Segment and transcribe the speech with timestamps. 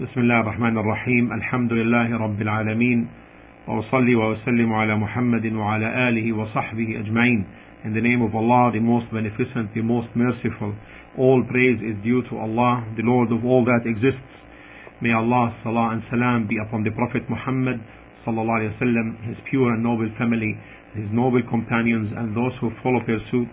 [0.00, 3.08] بسم الله الرحمن الرحيم الحمد لله رب العالمين
[3.68, 7.44] وأصلي وأسلم على محمد وعلى آله وصحبه أجمعين
[7.84, 10.72] In the name of Allah, the most beneficent, the most merciful,
[11.18, 14.22] all praise is due to Allah, the Lord of all that exists.
[15.02, 17.82] May Allah, salah and salam be upon the Prophet Muhammad,
[18.24, 20.54] sallallahu alayhi wasallam, his pure and noble family,
[20.94, 23.48] his noble companions, and those who follow their suit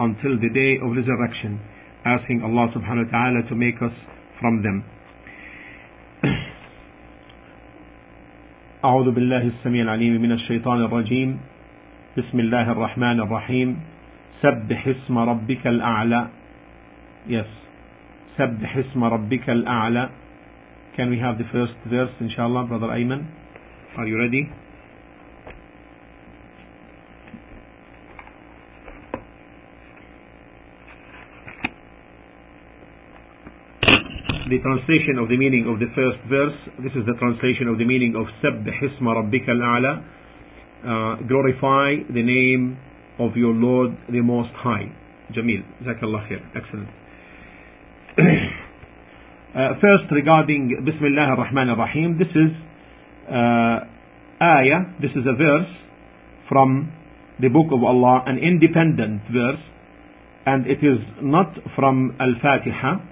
[0.00, 1.60] until the day of resurrection,
[2.08, 3.92] asking Allah subhanahu wa ta'ala to make us
[4.40, 4.80] from them.
[8.83, 11.39] أعوذ بالله السميع العليم من الشيطان الرجيم.
[12.19, 13.79] بسم الله الرحمن الرحيم.
[14.43, 16.27] سبح اسم ربك الأعلى.
[17.31, 17.47] Yes.
[18.35, 20.09] سبح اسم ربك الأعلى.
[20.99, 23.23] Can we have the first verse inshallah brother Ayman?
[23.95, 24.51] Are you ready?
[34.52, 36.56] the translation of the meaning of the first verse.
[36.84, 40.02] This is the translation of the meaning of سبح اسم ربك الأعلى
[40.84, 42.78] uh, glorify the name
[43.18, 44.92] of your Lord the Most High.
[45.34, 46.40] Jamil, Jazakallah khair.
[46.54, 46.88] Excellent.
[49.54, 52.50] uh, first, regarding Bismillah ar-Rahman ar-Rahim, this is
[53.28, 53.84] uh,
[54.40, 55.70] ayah, this is a verse
[56.48, 56.92] from
[57.40, 59.60] the Book of Allah, an independent verse,
[60.46, 63.11] and it is not from Al-Fatiha,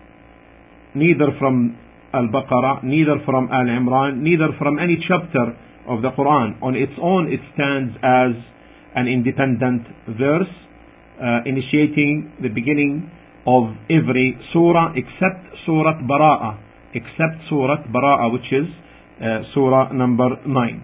[0.94, 1.76] neither from
[2.12, 5.56] Al-Baqarah, neither from Al-Imran, neither from any chapter
[5.88, 6.62] of the Quran.
[6.62, 8.32] On its own, it stands as
[8.94, 9.86] an independent
[10.18, 10.50] verse,
[11.20, 13.10] uh, initiating the beginning
[13.46, 16.58] of every surah except Surah Bara'ah,
[16.94, 18.66] except Surah Bara'ah, which is
[19.20, 20.82] uh, Surah number 9.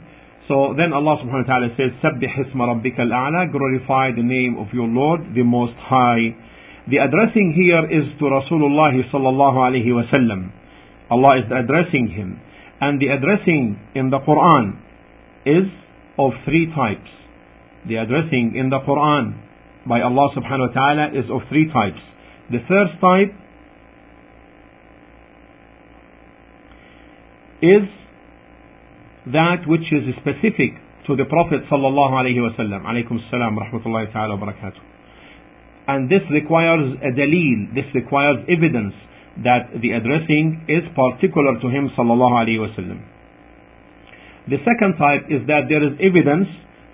[0.49, 4.69] So then Allah subhanahu wa ta'ala says, سَبِّحِ اسْمَ رَبِّكَ الْأَعْلَى Glorify the name of
[4.75, 6.35] your Lord, the Most High.
[6.90, 10.52] The addressing here is to Rasulullah sallallahu alayhi.
[11.12, 12.40] Allah is addressing him.
[12.80, 14.80] And the addressing in the Quran
[15.46, 15.68] is
[16.18, 17.10] of three types.
[17.88, 19.36] The addressing in the Quran
[19.88, 22.00] by Allah subhanahu wa ta'ala is of three types.
[22.52, 23.36] The first type
[27.62, 27.88] is
[29.34, 32.84] that which is specific to the Prophet sallallahu alayhi wa sallam.
[32.84, 34.97] Alaykum salam rahmatullahi ta'ala wa barakatuh.
[35.88, 38.94] And this requires a dalil, this requires evidence
[39.44, 43.00] that the addressing is particular to him sallallahu alayhi wa sallam.
[44.48, 46.48] The second type is that there is evidence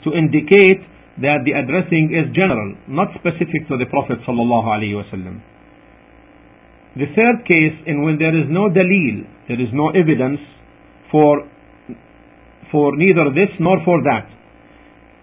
[0.04, 0.82] to indicate
[1.22, 5.38] that the addressing is general, not specific to the Prophet sallallahu alaihi wasallam.
[6.98, 10.42] The third case in when there is no dalil, there is no evidence
[11.12, 11.46] for
[12.72, 14.26] for neither this nor for that.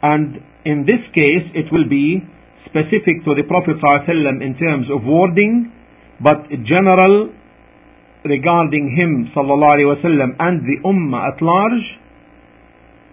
[0.02, 2.22] And in this case it will be
[2.65, 5.71] specific to the Prophet ﷺ in terms of wording,
[6.21, 7.29] but general
[8.25, 11.85] regarding him sallallahu alaihi wasallam and the ummah at large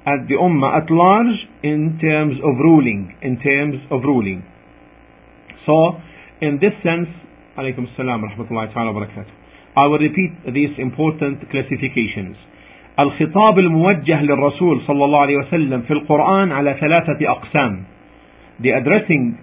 [0.07, 4.43] at the ummah at large in terms of ruling, in terms of ruling.
[5.67, 6.01] So,
[6.41, 7.07] in this sense,
[7.57, 9.31] alaykum salam rahmatullahi ta'ala barakatuh.
[9.77, 12.37] I will repeat these important classifications.
[12.99, 17.85] الخطاب الموجه للرسول صلى الله عليه وسلم في القرآن على ثلاثة أقسام.
[18.62, 19.38] the addressing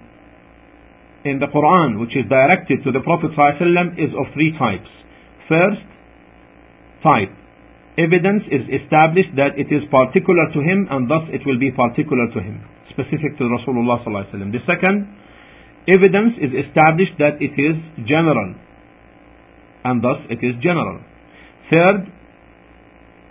[1.25, 4.89] in the Quran which is directed to the Prophet ﷺ is of three types.
[5.49, 5.85] First
[7.03, 7.33] type,
[7.97, 12.29] evidence is established that it is particular to him and thus it will be particular
[12.35, 12.61] to him,
[12.93, 14.53] specific to Rasulullah ﷺ.
[14.53, 15.09] The second,
[15.89, 18.55] evidence is established that it is general
[19.85, 21.01] and thus it is general.
[21.71, 22.09] Third,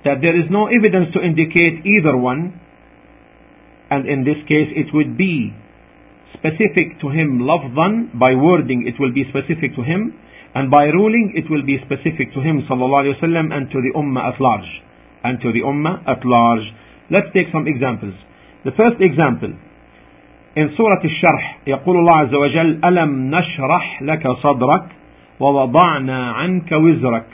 [0.06, 2.60] that there is no evidence to indicate either one
[3.90, 5.54] and in this case it would be
[6.35, 10.15] specific to him lafzan by wording it will be specific to him
[10.55, 13.93] and by ruling, it will be specific to him sallallahu alaihi wasallam and to the
[13.95, 14.71] ummah at large.
[15.25, 16.65] And to the ummah at large.
[17.11, 18.15] Let's take some examples.
[18.65, 19.53] The first example,
[20.57, 24.85] in Surah Al-Sharh, يقول الله عز وجل ألم نشرح لك صدرك
[25.41, 27.27] ووضعنا عنك وزرك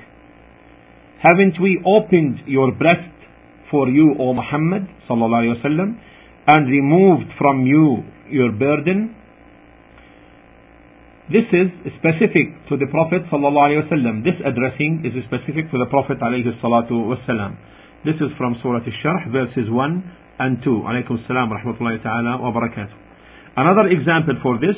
[1.22, 3.09] Haven't we opened your breast
[3.71, 5.97] for you, O Muhammad sallallahu alaihi wasallam,
[6.47, 9.15] and removed from you your burden?
[11.33, 14.25] This is specific to the Prophet ﷺ.
[14.25, 17.57] This addressing is specific to the Prophet ﷺ.
[18.04, 20.69] This is from Surah Al-Sharh, verses 1 and 2.
[20.84, 22.92] Alaykum salam rahmatullahi ta'ala wa barakatuh.
[23.57, 24.77] Another example for this,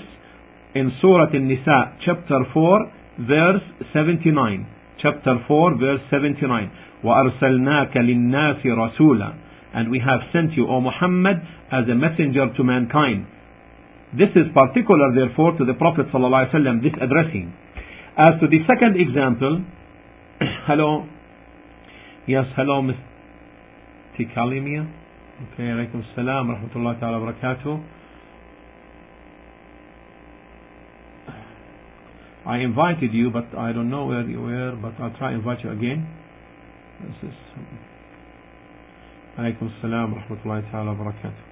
[0.76, 2.92] in Surah Al-Nisa, chapter 4,
[3.26, 3.62] verse
[3.92, 4.66] 79.
[5.02, 6.70] Chapter 4, verse 79.
[7.02, 9.34] وَأَرْسَلْنَاكَ لِلنَّاسِ رَسُولًا
[9.74, 11.36] And we have sent you, O Muhammad,
[11.72, 13.26] as a messenger to mankind.
[14.17, 17.53] This is particular, therefore, to the Prophet ﷺ, this addressing.
[18.17, 19.63] As to the second example,
[20.67, 21.07] hello,
[22.27, 22.95] Yes, hello, Ms.
[24.15, 24.85] Tikalimia.
[25.53, 27.83] Okay, alaikum salam, rahmatullahi ta'ala barakatuh.
[32.45, 35.63] I invited you, but I don't know where you were, but I'll try to invite
[35.63, 36.07] you again.
[37.01, 37.35] This is
[39.39, 41.50] Alaykum salam rahmatullahi ta'ala barakatuh.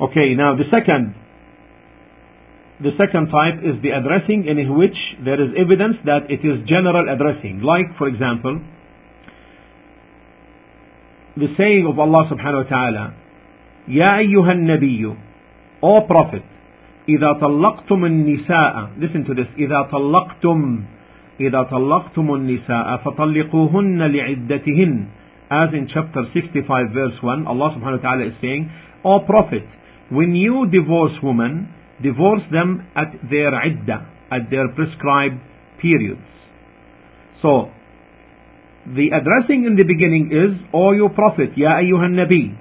[0.00, 1.14] Okay, now the second
[2.80, 4.94] the second type is the addressing in which
[5.24, 7.58] there is evidence that it is general addressing.
[7.58, 8.62] Like, for example,
[11.34, 13.14] the saying of Allah subhanahu wa ta'ala,
[13.88, 15.18] Ya ayyuhan nabiyyu,
[15.82, 16.42] O Prophet,
[17.08, 20.82] إذا طلقتم النساء listen to this إذا طلقتم
[21.40, 25.06] إذا طلقتم النساء فطلقوهن لعدتهن
[25.50, 28.68] as in chapter 65 verse 1 Allah subhanahu wa ta'ala is saying
[29.04, 29.64] O Prophet
[30.09, 35.39] when you divorce women divorce them at their iddah at their prescribed
[35.81, 36.25] periods.
[37.41, 37.69] So
[38.85, 42.55] the addressing in the beginning is O you Prophet Ya ayyuhan nabi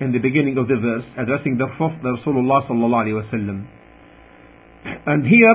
[0.00, 3.66] in the beginning of the verse addressing the Rasulullah sallallahu alayhi wa sallam.
[5.06, 5.54] And here,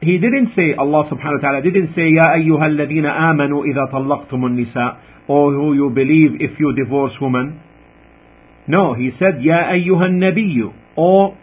[0.00, 4.42] he didn't say, Allah subhanahu wa ta'ala didn't say, Ya ayyuha alladhina amanu idha tallaqtum
[4.54, 4.98] nisa.
[5.28, 7.60] Or who you believe if you divorce women.
[8.68, 11.36] No, he said, Ya ayyuha nabiyyu, or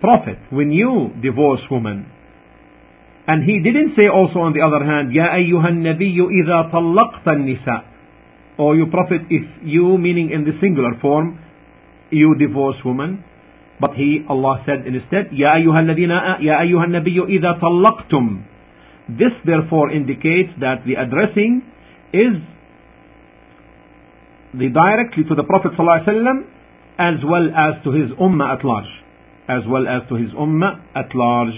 [0.00, 2.06] Prophet, when you divorce woman.
[3.26, 7.94] And he didn't say also on the other hand, Ya ayyuha nabiyyu idha tallaqta nisa
[8.56, 11.38] or you Prophet, if you, meaning in the singular form,
[12.10, 13.24] you divorce woman.
[13.80, 18.46] But he, Allah said instead, Ya ayyuhal nabiyyu idha tallaqtum.
[19.08, 21.62] This therefore indicates that the addressing
[22.12, 22.38] is
[24.58, 26.46] the directly to the Prophet ﷺ
[26.98, 28.90] as well as to his ummah at large.
[29.48, 31.54] As well as to his ummah at large.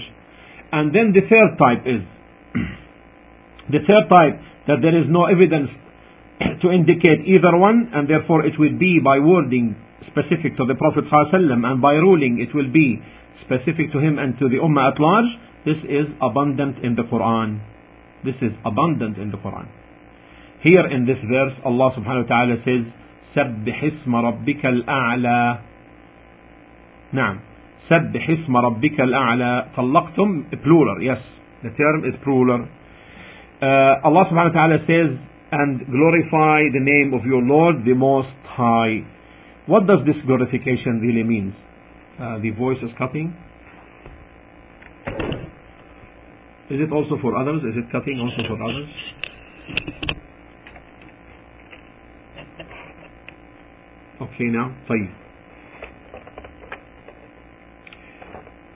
[0.71, 2.01] And then the third type is,
[3.73, 5.69] the third type that there is no evidence
[6.61, 9.77] to indicate either one and therefore it will be by wording
[10.09, 12.99] specific to the Prophet ﷺ and by ruling it will be
[13.45, 15.31] specific to him and to the Ummah at large,
[15.65, 17.61] this is abundant in the Quran.
[18.25, 19.67] This is abundant in the Quran.
[20.62, 22.84] Here in this verse, Allah subhanahu wa ta'ala says,
[23.32, 25.58] سبح اسم ربك الأعلى
[27.12, 27.36] نعم
[27.88, 31.16] سبح اسم ربك الأعلى طلقتم plural yes
[31.62, 35.16] the term is plural uh, Allah subhanahu wa ta'ala says
[35.52, 39.00] and glorify the name of your Lord the most high
[39.66, 41.54] what does this glorification really mean?
[42.20, 43.32] Uh, the voice is cutting.
[46.68, 47.62] Is it also for others?
[47.62, 48.88] Is it cutting also for others?
[54.20, 55.10] Okay now, طيب.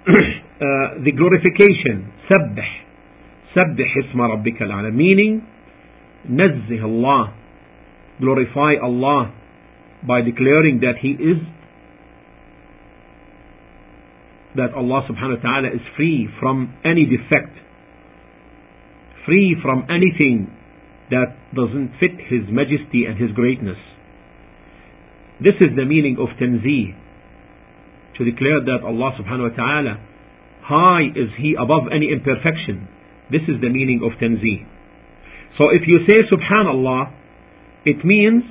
[0.06, 2.84] uh, the glorification, سبح
[3.54, 5.40] سبح اسم ربك الأعلى meaning
[6.30, 7.32] نزه Allah
[8.20, 9.32] glorify Allah
[10.06, 11.38] by declaring that He is
[14.56, 17.52] that Allah subhanahu wa ta'ala is free from any defect,
[19.26, 20.48] free from anything
[21.10, 23.76] that doesn't fit His majesty and His greatness.
[25.40, 26.96] This is the meaning of tanzih,
[28.16, 30.00] to declare that Allah subhanahu wa ta'ala,
[30.62, 32.88] high is He above any imperfection.
[33.30, 34.64] This is the meaning of tanzih.
[35.58, 37.12] So if you say subhanallah,
[37.84, 38.44] it means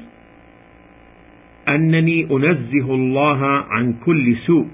[1.68, 4.70] أنني أنزه الله عن كل سوء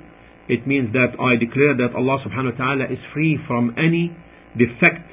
[0.49, 4.11] it means that I declare that Allah subhanahu wa ta'ala is free from any
[4.57, 5.07] defect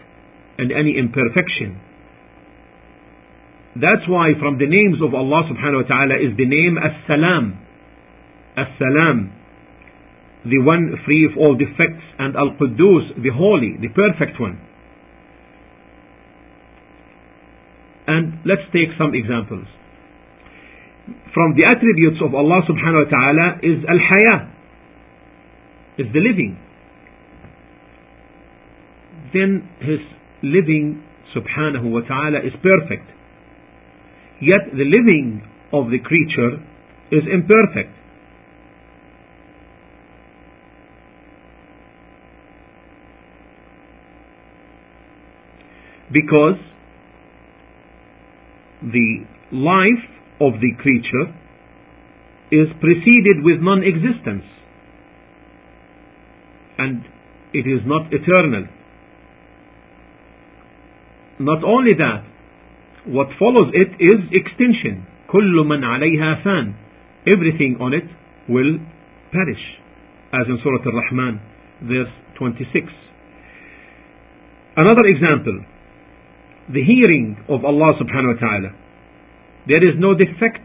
[0.59, 1.78] and any imperfection
[3.75, 7.58] that's why from the names of Allah subhanahu wa ta'ala is the name As-Salam.
[8.56, 9.34] As-Salam.
[10.46, 12.06] The one free of all defects.
[12.20, 14.62] And Al-Quddus the holy the perfect one.
[18.06, 19.65] And let's take some examples.
[21.34, 24.53] From the attributes of Allah subhanahu wa ta'ala is al-haya,
[25.98, 26.60] is the living.
[29.34, 30.00] Then his
[30.44, 31.01] living
[31.36, 33.10] subhanahu wa ta'ala is perfect.
[34.44, 36.60] Yet the living of the creature
[37.12, 37.96] is imperfect.
[46.12, 46.60] Because
[48.82, 50.04] the life
[50.42, 51.32] of the creature
[52.52, 54.44] is preceded with non-existence
[56.78, 57.06] and
[57.54, 58.68] it is not eternal
[61.40, 62.33] not only that
[63.07, 66.73] what follows it is extinction كل من عليها فان
[67.26, 68.09] everything on it
[68.49, 68.78] will
[69.33, 69.64] perish
[70.33, 71.40] as in Surah Al-Rahman
[71.83, 72.93] verse 26
[74.76, 75.64] another example
[76.69, 78.71] the hearing of Allah subhanahu wa ta'ala.
[79.67, 80.64] There is no defect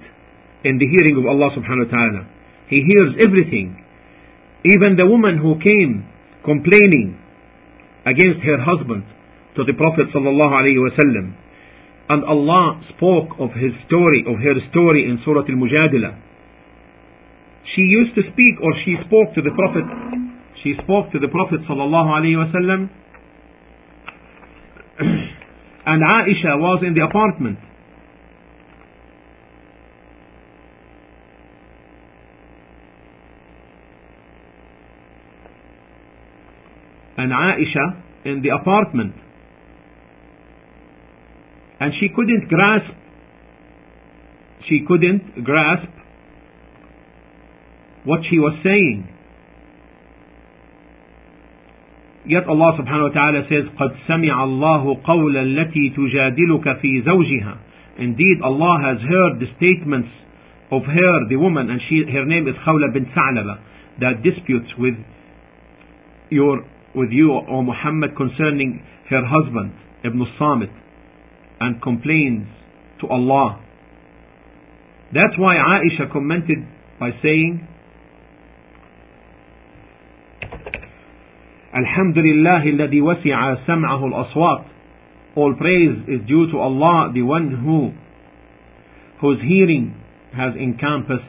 [0.68, 2.22] in the hearing of Allah subhanahu wa ta'ala.
[2.68, 3.80] He hears everything.
[4.68, 6.04] Even the woman who came
[6.44, 7.20] complaining
[8.04, 9.08] against her husband
[9.56, 11.36] to the Prophet sallallahu alaihi wasallam,
[12.09, 16.17] and Allah spoke of his story, of her story in Surah Al-Mujadila.
[17.77, 19.85] She used to speak or she spoke to the Prophet,
[20.65, 22.89] she spoke to the Prophet sallallahu alaihi wasallam
[25.87, 27.59] and Aisha was in the apartment.
[37.19, 39.15] And Aisha in the apartment
[41.80, 42.94] And she couldn't grasp,
[44.70, 45.90] she couldn't grasp
[48.06, 49.10] what she was saying.
[52.26, 57.58] Yet Allah subhanahu wa ta'ala says, قَدْ سَمِعَ اللَّهُ قَوْلَ الَّتِي تُجَادِلُكَ فِي زَوْجِهَا
[58.00, 60.10] Indeed, Allah has heard the statements
[60.72, 63.60] of her, the woman, and she, her name is Khawla bin Sa'laba,
[64.00, 64.96] that disputes with
[66.30, 69.74] your, with you, O Muhammad, concerning her husband,
[70.04, 70.70] Ibn Samit,
[71.60, 72.48] and complains
[73.02, 73.62] to Allah.
[75.14, 76.58] That's why Aisha commented
[77.00, 77.68] by saying,
[81.74, 84.66] Alhamdulillah الذي وسع سمعه الأصوات
[85.36, 87.92] All praise is due to Allah, the one who
[89.20, 89.96] whose hearing
[90.36, 91.24] has encompassed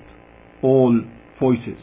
[0.63, 1.01] all
[1.41, 1.79] voices.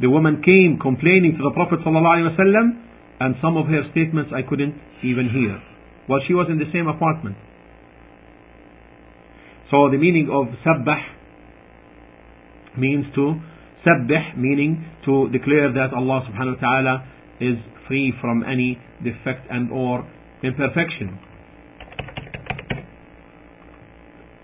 [0.00, 2.79] The woman came complaining to the Prophet ﷺ
[3.20, 5.60] and some of her statements I couldn't even hear
[6.06, 7.36] while she was in the same apartment.
[9.70, 11.02] So the meaning of sabbah
[12.78, 13.40] means to
[13.86, 16.94] Sabbih meaning to declare that Allah subhanahu wa ta'ala
[17.38, 17.54] is
[17.86, 20.02] free from any defect and or
[20.42, 21.18] imperfection.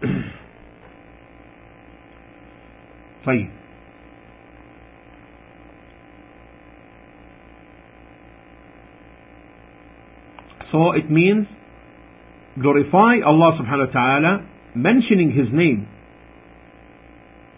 [3.27, 3.51] طيب
[10.71, 11.47] So it means
[12.61, 14.33] glorify Allah subhanahu wa ta'ala
[14.75, 15.89] mentioning His name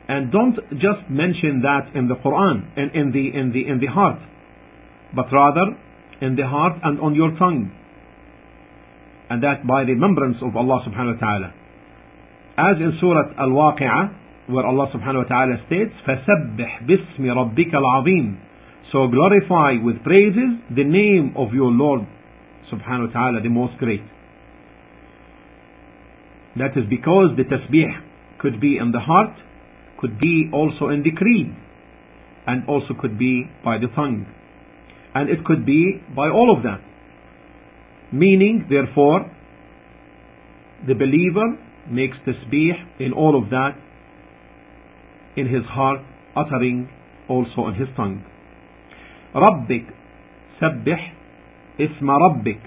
[0.09, 3.87] and don't just mention that in the Quran and in the in the in the
[3.87, 4.21] heart,
[5.17, 5.81] but rather
[6.21, 7.73] in the heart and on your tongue.
[9.31, 11.49] And that by remembrance of Allah subhanahu wa ta'ala.
[12.57, 18.37] As in Surah Al-Waqi'ah, where Allah subhanahu wa ta'ala states, فَسَبِّحْ بِاسْمِ رَبِّكَ الْعَظِيمِ
[18.93, 22.03] So glorify with praises the name of your Lord
[22.73, 24.03] subhanahu wa ta'ala, the most great.
[26.57, 27.91] That is because the tasbih
[28.39, 29.35] could be in the heart
[29.99, 31.55] could be also in the creed
[32.47, 34.27] and also could be by the tongue
[35.15, 36.81] and it could be by all of them
[38.13, 39.31] meaning therefore
[40.87, 41.47] the believer
[41.89, 43.79] makes tasbih in all of that
[45.37, 46.01] in his heart
[46.37, 46.89] uttering
[47.29, 48.23] also in his tongue
[49.35, 49.85] ربك
[50.61, 51.13] سبح
[51.80, 52.62] اسم ربك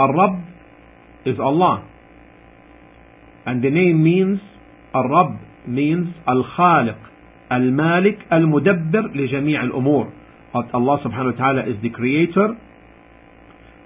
[0.00, 0.40] الرب
[1.24, 1.84] is Allah
[3.46, 4.40] and the name means
[4.94, 6.98] الرب means Al-Khaliq,
[7.50, 10.12] Al-Malik, Al-Mudabbir لجميع الأمور.
[10.54, 12.56] Allah subhanahu wa ta'ala is the creator,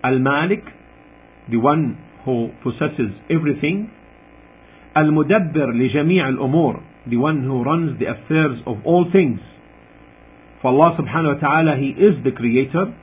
[0.03, 0.65] Al-Malik,
[1.51, 3.91] the one who possesses everything,
[4.97, 9.41] Al-Mudabbir لجميع الأمور, the one who runs the affairs of all things.
[10.63, 12.95] For Allah subhanahu wa ta'ala, He is the creator,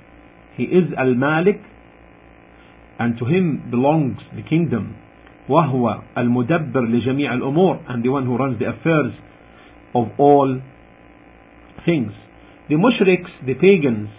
[0.56, 1.60] He is Al-Malik,
[2.98, 4.96] and to Him belongs the kingdom.
[5.48, 9.12] وهو المدبر لجميع الأمور and the one who runs the affairs
[9.94, 10.60] of all
[11.86, 12.12] things.
[12.68, 14.10] The mushriks, the pagans,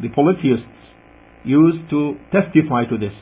[0.00, 0.66] the polytheists
[1.44, 3.14] used to testify to this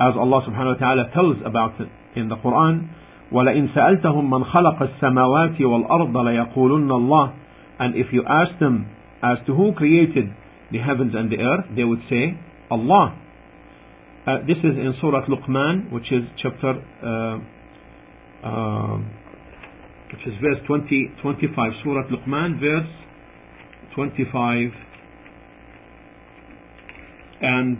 [0.00, 2.88] as Allah subhanahu wa ta'ala tells about it in the Quran
[3.32, 7.34] وَلَئِن سَأَلْتَهُم مَّنْ خَلَقَ السَّمَاوَاتِ وَالْأَرْضَ لَيَقُولُنَّ اللَّهِ
[7.78, 8.86] And if you ask them
[9.22, 10.30] as to who created
[10.72, 12.38] the heavens and the earth, they would say,
[12.70, 13.20] Allah.
[14.26, 17.38] Uh, this is in Surah Luqman, which is chapter, uh,
[18.46, 18.96] uh,
[20.12, 21.72] which is verse 20, 25.
[21.84, 22.88] Surah Luqman, verse
[23.94, 24.70] 25.
[27.42, 27.78] And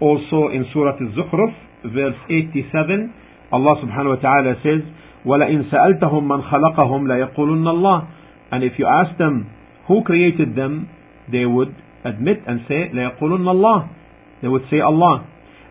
[0.00, 3.14] also in Surah Al-Zukhruf, verse 87,
[3.52, 4.82] Allah subhanahu wa ta'ala says,
[5.24, 8.08] وَلَئِن سَأَلْتَهُم مَّنْ خَلَقَهُمْ لَيَقُولُنَّ اللَّهِ
[8.50, 9.48] And if you ask them
[9.86, 10.88] who created them,
[11.30, 11.74] they would
[12.05, 13.89] admit and say, لَيَقُولُنَّ اللَّهِ
[14.41, 15.25] They would say Allah.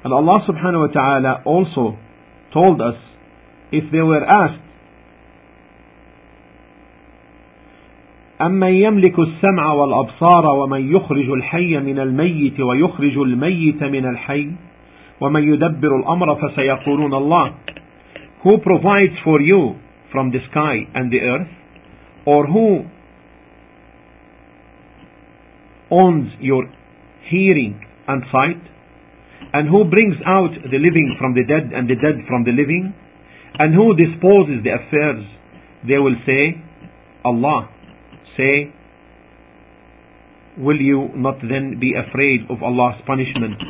[0.04, 1.98] And Allah subhanahu wa ta'ala also
[2.52, 2.94] told us
[3.72, 4.62] if they were asked
[8.40, 14.50] أمن يملك السمع والأبصار ومن يخرج الحي من الميت ويخرج الميت من الحي
[15.20, 17.52] ومن يدبر الأمر فسيقولون الله
[18.44, 19.76] Who provides for you
[20.12, 21.48] from the sky and the earth
[22.26, 22.84] or who
[25.90, 26.64] owns your
[27.30, 28.62] hearing and sight
[29.52, 32.94] and who brings out the living from the dead and the dead from the living
[33.58, 35.22] and who disposes the affairs
[35.86, 36.54] they will say
[37.24, 37.68] Allah
[38.36, 38.72] say
[40.58, 43.60] will you not then be afraid of Allah's punishment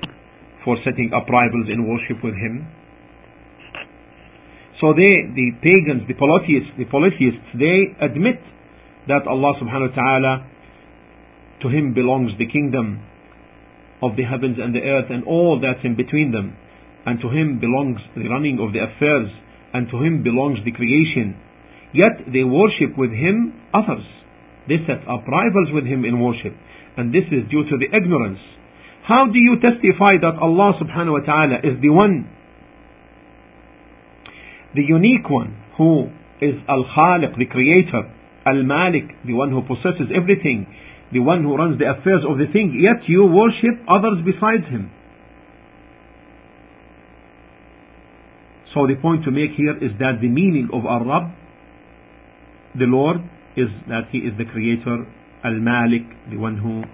[0.64, 2.66] for setting up rivals in worship with him?
[4.80, 8.38] So they the pagans the polytheists the polytheists they admit
[9.08, 10.32] that Allah subhanahu wa ta'ala
[11.66, 13.02] to him belongs the kingdom
[14.00, 16.54] of the heavens and the earth and all that's in between them.
[17.04, 19.30] And to him belongs the running of the affairs,
[19.74, 21.34] and to him belongs the creation.
[21.94, 24.06] Yet they worship with him others.
[24.68, 26.54] They set up rivals with him in worship.
[26.96, 28.42] And this is due to the ignorance.
[29.06, 32.26] How do you testify that Allah subhanahu wa ta'ala is the one,
[34.74, 36.10] the unique one, who
[36.42, 38.02] is Al-Khaliq, the creator,
[38.44, 40.66] Al-Malik, the one who possesses everything,
[41.12, 44.90] the one who runs the affairs of the thing, yet you worship others besides him.
[48.76, 51.32] So the point to make here is that the meaning of Ar-Rabb,
[52.76, 53.24] the Lord,
[53.56, 55.08] is that He is the Creator,
[55.44, 56.84] Al-Malik, the one who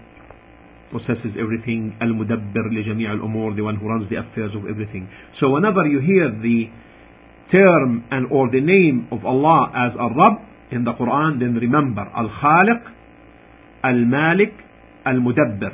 [0.94, 5.10] possesses everything, Al-Mudabbir li al-umur, the one who runs the affairs of everything.
[5.40, 6.70] So whenever you hear the
[7.50, 10.38] term and or the name of Allah as Ar-Rabb
[10.70, 12.91] in the Quran, then remember Al-Khaliq,
[13.85, 14.53] المالك
[15.07, 15.73] المدبر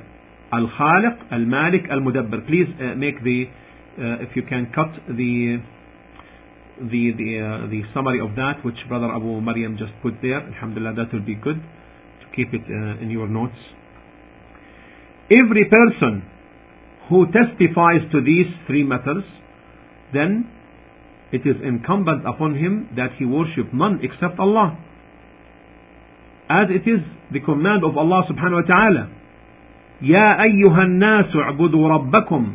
[0.53, 3.47] الخالق المالك المدبر please uh, make the
[3.97, 5.59] uh, if you can cut the
[6.91, 10.93] the the, uh, the summary of that which brother Abu Maryam just put there alhamdulillah
[10.95, 11.59] that will be good
[12.21, 13.57] to keep it uh, in your notes
[15.31, 16.23] every person
[17.09, 19.23] who testifies to these three matters
[20.13, 20.49] then
[21.31, 24.77] it is incumbent upon him that he worship none except Allah
[26.49, 29.03] as it is the command of Allah subhanahu wa ta'ala
[30.03, 32.53] يا أيها الناس اعبدوا ربكم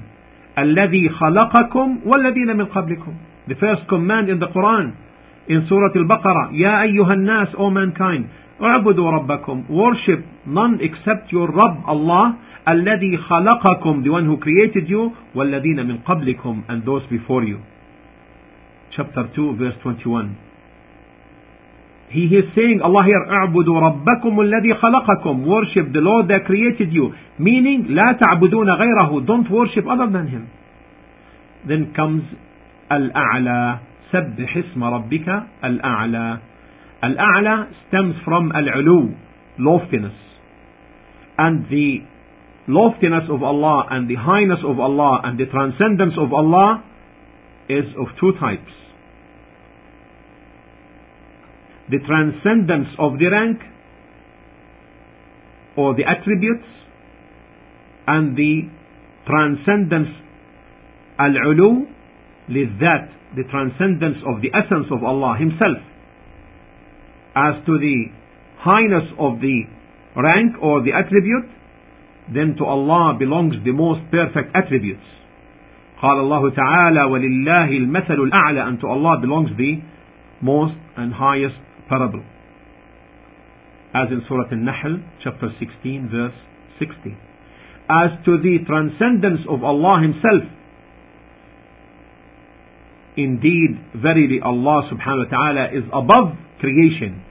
[0.59, 3.13] الذي خلقكم والذين من قبلكم
[3.49, 4.93] the first command in the Quran
[5.49, 8.25] in Surah Al-Baqarah يا أيها الناس O mankind
[8.63, 12.35] اعبدوا ربكم worship none except your Rabb Allah
[12.69, 17.59] الذي خلقكم the one who created you والذين من قبلكم and those before you
[18.97, 20.37] chapter 2 verse 21
[22.13, 25.45] he is saying, Allah here, اعبدوا ربكم الذي خلقكم.
[25.45, 27.13] Worship the Lord that created you.
[27.39, 29.27] Meaning, لا تعبدون غيره.
[29.27, 30.49] Don't worship other than Him.
[31.67, 32.23] Then comes
[32.91, 33.79] الأعلى.
[34.13, 36.39] سبح اسم ربك الأعلى.
[37.05, 39.15] الأعلى stems from العلو,
[39.59, 40.17] loftiness.
[41.37, 42.03] And the
[42.69, 46.83] loftiness of Allah and the highness of Allah and the transcendence of Allah
[47.69, 48.73] is of two types.
[51.93, 53.59] the transcendence of the rank
[55.77, 56.67] or the attributes
[58.07, 58.69] and the
[59.27, 60.09] transcendence
[61.19, 61.87] al-ulu
[62.81, 65.79] that the transcendence of the essence of Allah himself
[67.37, 68.07] as to the
[68.59, 69.65] highness of the
[70.17, 71.47] rank or the attribute
[72.33, 75.05] then to Allah belongs the most perfect attributes
[76.03, 79.83] قال الله تعالى ولله المثل الأعلى and to Allah belongs the
[80.41, 81.57] most and highest
[81.90, 82.24] parable.
[83.94, 86.34] As in Surah An-Nahl, chapter 16, verse
[86.80, 87.16] 60.
[87.90, 90.50] As to the transcendence of Allah Himself,
[93.16, 97.22] indeed, verily Allah subhanahu wa ta'ala is above creation,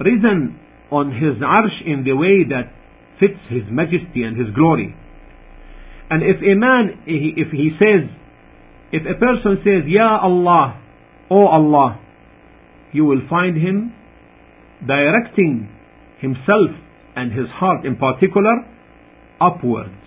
[0.00, 0.58] risen
[0.90, 2.72] on His arsh in the way that
[3.20, 4.96] fits His majesty and His glory.
[6.10, 8.08] And if a man, if he says,
[8.92, 10.80] if a person says, Ya Allah,
[11.30, 11.98] O Allah,
[12.93, 13.93] you will find him
[14.85, 15.69] directing
[16.19, 16.71] himself
[17.15, 18.65] and his heart in particular
[19.41, 20.05] upwards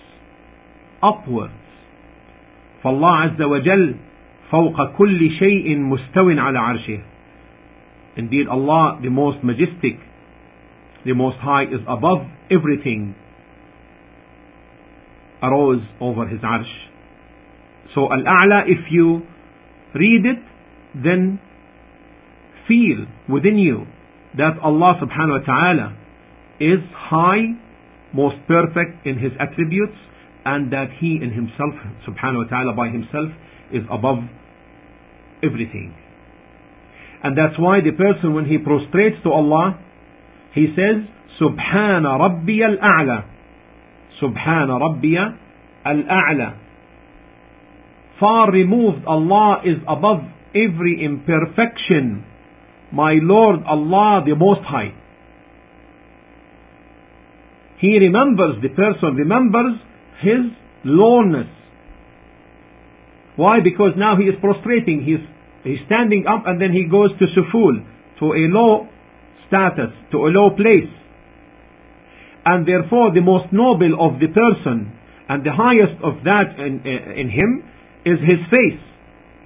[1.02, 1.52] upwards
[2.84, 3.94] فالله عز وجل
[4.50, 7.00] فوق كل شيء مستو على عرشه
[8.16, 9.96] Indeed Allah the most majestic
[11.04, 13.14] the most high is above everything
[15.42, 16.74] arose over his arsh
[17.94, 19.22] so al-a'la if you
[19.94, 20.42] read it
[20.94, 21.40] then
[22.68, 23.86] feel within you
[24.36, 25.96] that Allah subhanahu wa ta'ala
[26.60, 27.58] is high,
[28.14, 29.96] most perfect in his attributes,
[30.44, 31.74] and that he in himself,
[32.08, 33.30] subhanahu wa ta'ala by himself,
[33.72, 34.18] is above
[35.42, 35.94] everything.
[37.22, 39.78] And that's why the person when he prostrates to Allah,
[40.54, 41.08] He says,
[41.40, 43.22] سبحان ربي الأعلى
[44.20, 45.32] سبحان ربي
[45.86, 46.52] الأعلى
[48.20, 50.22] Far removed Allah is above
[50.54, 52.22] every imperfection.
[52.91, 54.93] My Lord Allah the Most High.
[57.79, 59.79] He remembers, the person remembers
[60.21, 60.51] his
[60.83, 61.47] lowness.
[63.35, 63.59] Why?
[63.63, 65.03] Because now he is prostrating.
[65.05, 65.21] He's,
[65.63, 67.85] he's standing up and then he goes to suful,
[68.19, 68.87] to a low
[69.47, 70.89] status, to a low place.
[72.45, 74.97] And therefore the most noble of the person
[75.29, 77.63] and the highest of that in, in him
[78.05, 78.81] is his face.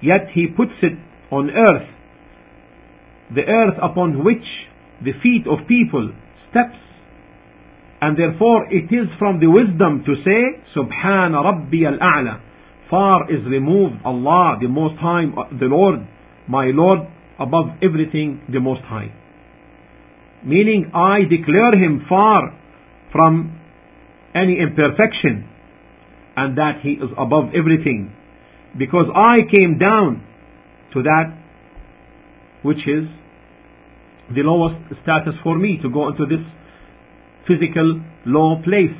[0.00, 0.96] Yet he puts it
[1.30, 1.91] on earth.
[3.34, 4.44] The earth upon which
[5.02, 6.12] the feet of people
[6.50, 6.76] steps
[8.02, 12.40] and therefore it is from the wisdom to say, Subhana Rabbi al-A'la.
[12.90, 15.22] Far is removed Allah, the Most High,
[15.58, 16.00] the Lord,
[16.48, 16.98] my Lord,
[17.38, 19.14] above everything, the Most High.
[20.44, 22.58] Meaning I declare Him far
[23.12, 23.60] from
[24.34, 25.48] any imperfection
[26.36, 28.12] and that He is above everything.
[28.76, 30.26] Because I came down
[30.92, 31.38] to that
[32.62, 33.06] which is
[34.33, 36.43] the lowest status for me to go into this
[37.47, 38.95] physical low place.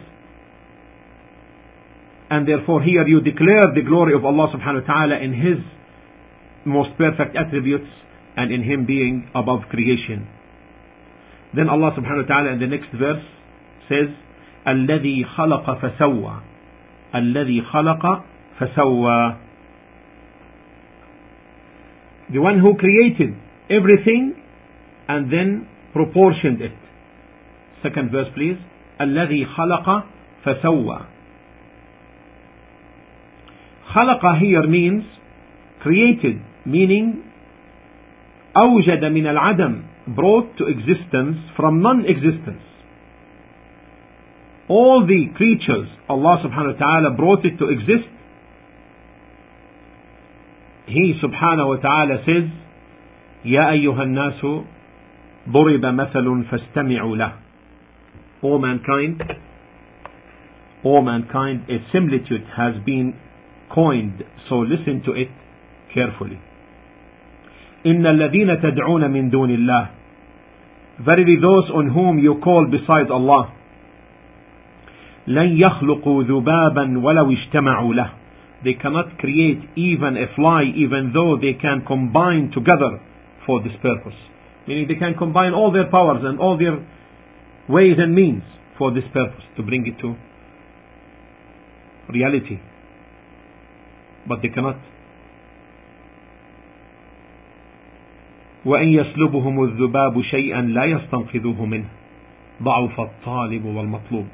[2.29, 5.59] And therefore here you declare the glory of Allah subhanahu wa ta'ala in His
[6.65, 7.87] most perfect attributes
[8.35, 10.27] and in Him being above creation.
[11.55, 13.23] Then Allah subhanahu wa ta'ala in the next verse
[13.87, 14.11] says,
[14.67, 16.41] الذي خلق فسوى
[17.15, 18.23] الذي خلق
[18.59, 19.37] فسوى
[22.29, 23.35] The one who created
[23.69, 24.35] everything
[25.11, 26.73] and then proportioned it.
[27.83, 28.57] Second verse please.
[29.01, 30.03] الذي خلق
[30.45, 30.99] فسوى.
[33.93, 35.03] خلق here means
[35.81, 37.23] created, meaning
[38.57, 42.63] أوجد من العدم brought to existence from non-existence.
[44.69, 48.07] All the creatures Allah subhanahu wa ta'ala brought it to exist.
[50.87, 52.49] He subhanahu wa ta'ala says,
[53.45, 54.43] يا أيها الناس
[55.48, 57.32] ضرب مثل فاستمعوا له
[58.42, 59.22] all mankind,
[60.84, 63.14] all mankind, a similitude has been
[63.72, 65.28] coined, so listen to it
[65.94, 66.38] carefully.
[67.86, 69.88] إن الذين تدعون من دون الله
[71.00, 73.52] Verily those on whom you call besides Allah
[75.26, 78.10] لن يخلقوا ذبابا ولو اجتمعوا له
[78.64, 83.00] They cannot create even a fly even though they can combine together
[83.46, 84.14] for this purpose.
[84.67, 86.75] Meaning they can combine all their powers and all their
[87.69, 88.43] ways and means
[88.77, 90.15] for this purpose, to bring it to
[92.11, 92.59] reality.
[94.27, 94.77] But they cannot.
[98.65, 101.87] وإن يسلبهم الذباب شيئا لا يستنقذوه منه
[102.63, 104.25] ضعف الطالب والمطلوب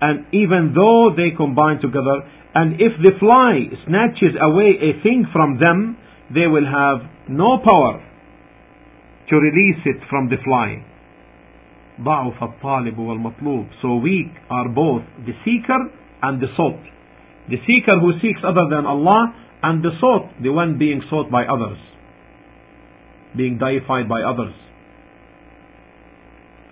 [0.00, 2.22] and even though they combine together
[2.54, 5.96] and if the fly snatches away a thing from them
[6.34, 8.02] they will have no power
[9.32, 10.82] to release it from the fly
[12.00, 15.80] ضعف الطالب والمطلوب so weak are both the seeker
[16.22, 16.80] and the sought
[17.48, 21.44] the seeker who seeks other than Allah and the sought the one being sought by
[21.44, 21.78] others
[23.36, 24.54] being deified by others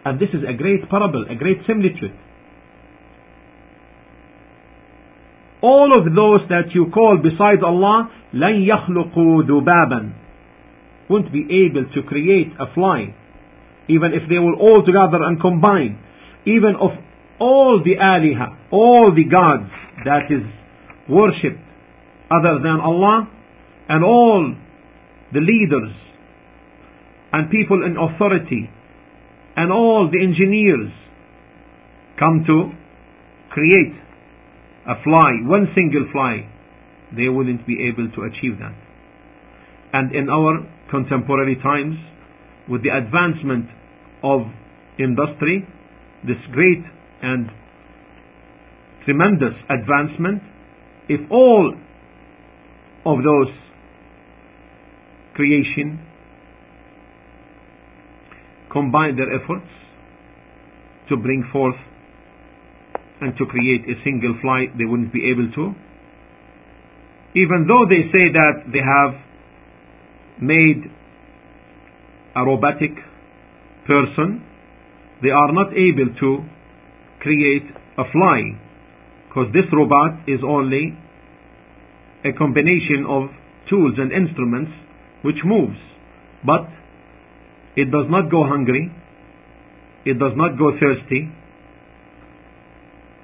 [0.05, 2.15] and this is a great parable a great similitude
[5.63, 10.11] all of those that you call besides Allah لن يخلقوا ذبابا
[11.12, 13.14] won't be able to create a fly
[13.92, 16.00] even if they will all together and combine,
[16.46, 16.92] even of
[17.40, 19.70] all the aliha, all the gods
[20.06, 20.46] that is
[21.10, 21.60] worshipped
[22.32, 23.28] other than Allah,
[23.90, 24.56] and all
[25.34, 25.92] the leaders
[27.34, 28.70] and people in authority
[29.58, 30.92] and all the engineers
[32.18, 32.72] come to
[33.50, 33.96] create
[34.88, 36.48] a fly, one single fly,
[37.16, 38.76] they wouldn't be able to achieve that.
[39.92, 41.96] And in our contemporary times,
[42.70, 43.66] with the advancement
[44.24, 44.42] of
[45.00, 45.66] industry,
[46.24, 46.84] this great
[47.24, 47.50] and
[49.06, 50.44] tremendous advancement,
[51.10, 51.74] if all
[53.06, 53.54] of those
[55.34, 56.00] creation
[58.72, 59.68] combine their efforts
[61.10, 61.76] to bring forth
[63.22, 65.74] and to create a single flight, they wouldn't be able to.
[67.36, 69.31] Even though they say that they have
[70.42, 70.84] made
[72.36, 72.92] a robotic
[73.88, 74.44] person,
[75.22, 76.44] they are not able to
[77.20, 78.58] create a fly
[79.28, 80.98] because this robot is only
[82.26, 83.30] a combination of
[83.70, 84.72] tools and instruments
[85.22, 85.78] which moves
[86.44, 86.66] but
[87.76, 88.92] it does not go hungry
[90.04, 91.30] it does not go thirsty,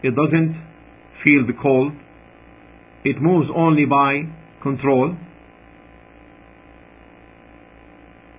[0.03, 0.53] it doesn't
[1.23, 1.91] feel the cold,
[3.03, 4.29] it moves only by
[4.61, 5.17] control.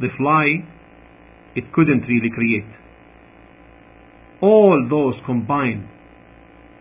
[0.00, 0.64] The fly,
[1.56, 2.70] it couldn't really create.
[4.40, 5.88] All those combined,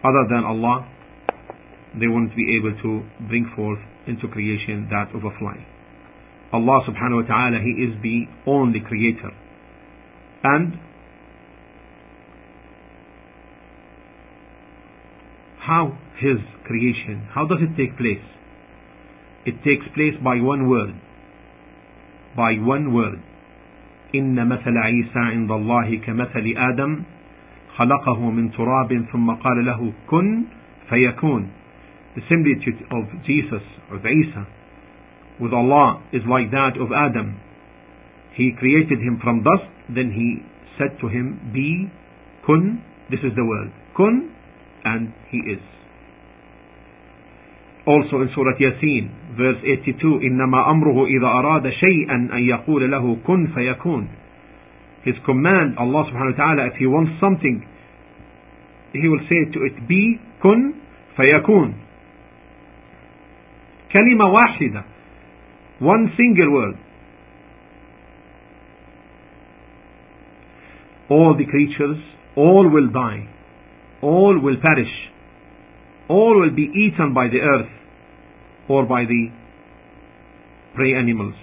[0.03, 0.87] other than Allah,
[1.99, 5.65] they wouldn't be able to bring forth into creation that of a fly.
[6.53, 9.31] Allah subhanahu wa ta'ala, He is the only creator.
[10.43, 10.79] And
[15.59, 18.23] how His creation, how does it take place?
[19.45, 20.93] It takes place by one word
[22.36, 23.20] By one word.
[24.14, 27.02] إن مثل عيسى عند الله كمثل آدم
[27.76, 30.44] خلقه من تراب ثم قال له كن
[30.88, 31.48] فيكون
[32.14, 34.46] the similitude of Jesus, of Isa,
[35.40, 37.40] with Allah is like that of Adam.
[38.36, 40.44] He created him from dust, then he
[40.76, 41.88] said to him, Be,
[42.46, 44.30] kun, this is the word, kun,
[44.84, 45.62] and he is.
[47.86, 53.46] Also in Surah Yasin, verse 82, إنما أمره إذا أراد شيئا أن يقول له كن
[53.46, 54.08] فيكون.
[55.04, 57.66] His command, Allah subhanahu wa ta'ala, if he wants something,
[58.92, 60.74] he will say to it, be, kun,
[61.18, 61.74] فيكون.
[63.92, 64.84] كلمة واحدة
[65.80, 66.78] one single word
[71.10, 71.98] all the creatures
[72.36, 73.28] all will die
[74.00, 74.94] all will perish
[76.09, 77.71] all will be eaten by the earth
[78.69, 79.27] or by the
[80.75, 81.35] prey animals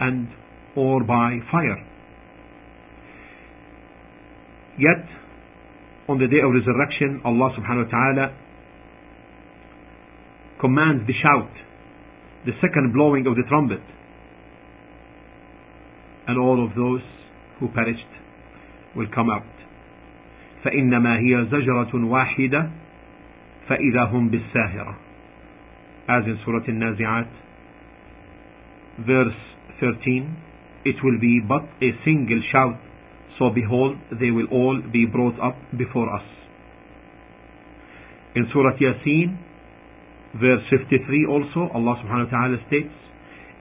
[0.00, 0.28] and
[0.76, 1.84] or by fire
[4.78, 5.04] yet
[6.08, 8.36] on the day of resurrection Allah subhanahu wa ta'ala
[10.60, 11.50] commands the shout,
[12.44, 13.80] the second blowing of the trumpet.
[16.28, 17.02] And all of those
[17.58, 18.12] who perished
[18.94, 19.59] will come out.
[20.64, 22.70] فإنما هي زجرة واحدة
[23.68, 24.94] فإذا هم بالساهرة
[26.08, 27.28] as in Surah Al-Nazi'at
[29.06, 29.40] verse
[29.80, 30.36] 13
[30.84, 32.76] it will be but a single shout
[33.38, 36.26] so behold they will all be brought up before us
[38.34, 39.36] in Surah Yasin
[40.34, 42.94] verse 53 also Allah subhanahu wa ta'ala states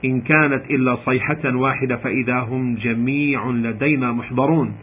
[0.05, 4.75] إن كانت إلا صيحة واحدة فإذا هم جميع لدينا محضرون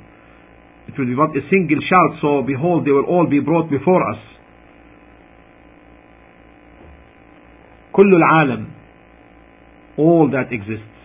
[0.87, 4.01] It will be but a single shout so behold they will all be brought before
[4.11, 4.19] us
[7.93, 8.65] كل العالم
[9.97, 10.97] all that exists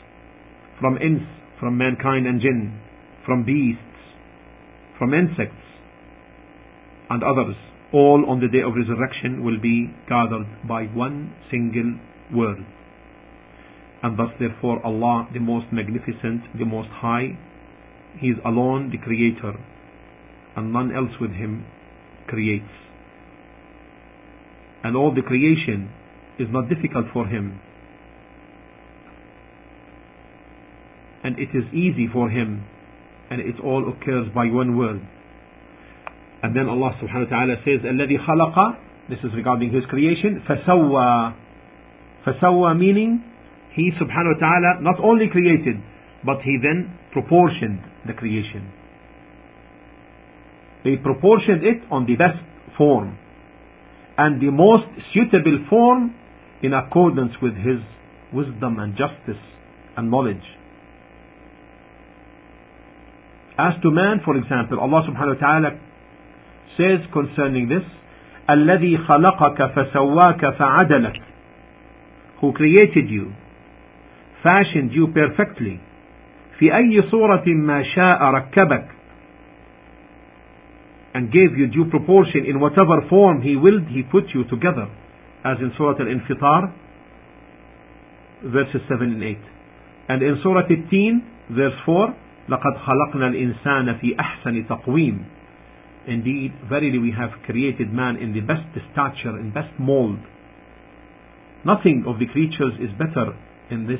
[0.80, 1.22] from ins
[1.60, 2.80] from mankind and jinn
[3.24, 3.82] from beasts
[4.98, 5.66] from insects
[7.10, 7.56] and others
[7.92, 11.98] all on the day of resurrection will be gathered by one single
[12.34, 12.58] word.
[14.02, 17.38] And thus therefore Allah the most magnificent, the most high,
[18.18, 19.54] He is alone the creator
[20.56, 21.66] and none else with Him
[22.26, 22.64] creates.
[24.82, 25.90] And all the creation
[26.38, 27.60] is not difficult for Him.
[31.24, 32.64] And it is easy for Him
[33.30, 35.00] and it all occurs by one word.
[36.42, 41.34] And then Allah subhanahu wa ta'ala says, الذي خلق, this is regarding His creation, فسوى.
[42.26, 43.24] فسوى meaning,
[43.74, 45.76] He subhanahu wa ta'ala not only created,
[46.24, 48.70] but He then proportioned the creation.
[50.84, 52.38] He proportioned it on the best
[52.78, 53.18] form
[54.18, 56.14] and the most suitable form
[56.62, 57.80] in accordance with His
[58.32, 59.42] wisdom and justice
[59.96, 60.44] and knowledge.
[63.58, 65.70] As to man, for example, Allah subhanahu wa ta'ala
[66.76, 67.84] says concerning this,
[68.50, 71.20] الذي خلقك فسواك فعدلك
[72.40, 73.32] who created you
[74.42, 75.80] fashioned you perfectly
[76.58, 78.86] في أي صورة ما شاء ركبك
[81.14, 84.88] and gave you due proportion in whatever form he willed he put you together
[85.44, 86.72] as in Surah Al-Infitar
[88.44, 89.38] verses 7 and 8
[90.08, 92.14] and in Surah Al-Teen verse 4
[92.48, 95.24] لقد خلقنا الإنسان في أحسن تقويم
[96.06, 100.20] Indeed, verily we have created man in the best stature, in best mold.
[101.64, 103.34] Nothing of the creatures is better
[103.72, 103.98] in this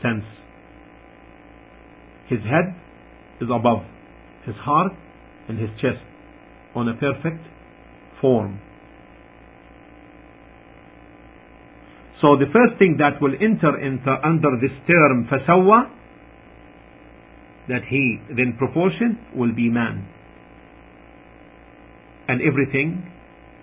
[0.00, 0.22] sense.
[2.28, 2.78] His head
[3.40, 3.82] is above
[4.46, 4.92] his heart
[5.48, 5.98] and his chest
[6.75, 7.43] on a perfect
[8.21, 8.59] form.
[12.21, 15.91] So the first thing that will enter into under this term fasawa
[17.67, 20.07] that he then proportion will be man
[22.27, 23.11] and everything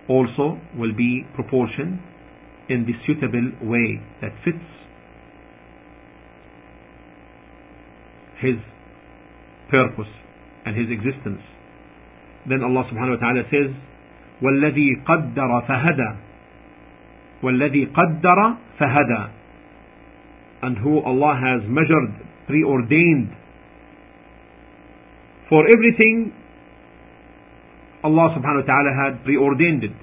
[0.07, 1.99] also will be proportioned
[2.69, 4.63] in the suitable way that fits
[8.39, 8.55] His
[9.69, 10.11] purpose
[10.65, 11.41] and His existence.
[12.48, 13.74] Then Allah subhanahu wa ta'ala says,
[14.42, 16.10] وَالَّذِي قَدَّرَ فَهَدَى
[17.42, 19.30] وَالَّذِي قَدَّرَ فَهَدَى
[20.62, 23.30] And who Allah has measured, preordained.
[25.48, 26.32] For everything,
[28.02, 29.96] Allah subhanahu wa ta'ala had preordained it.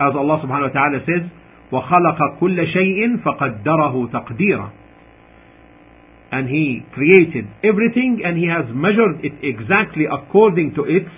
[0.00, 1.30] As Allah subhanahu wa ta'ala says,
[1.72, 4.70] وَخَلَقَ كُلَّ شَيْءٍ فَقَدَّرَهُ تَقْدِيرًا
[6.32, 11.08] And He created everything and He has measured it exactly according to its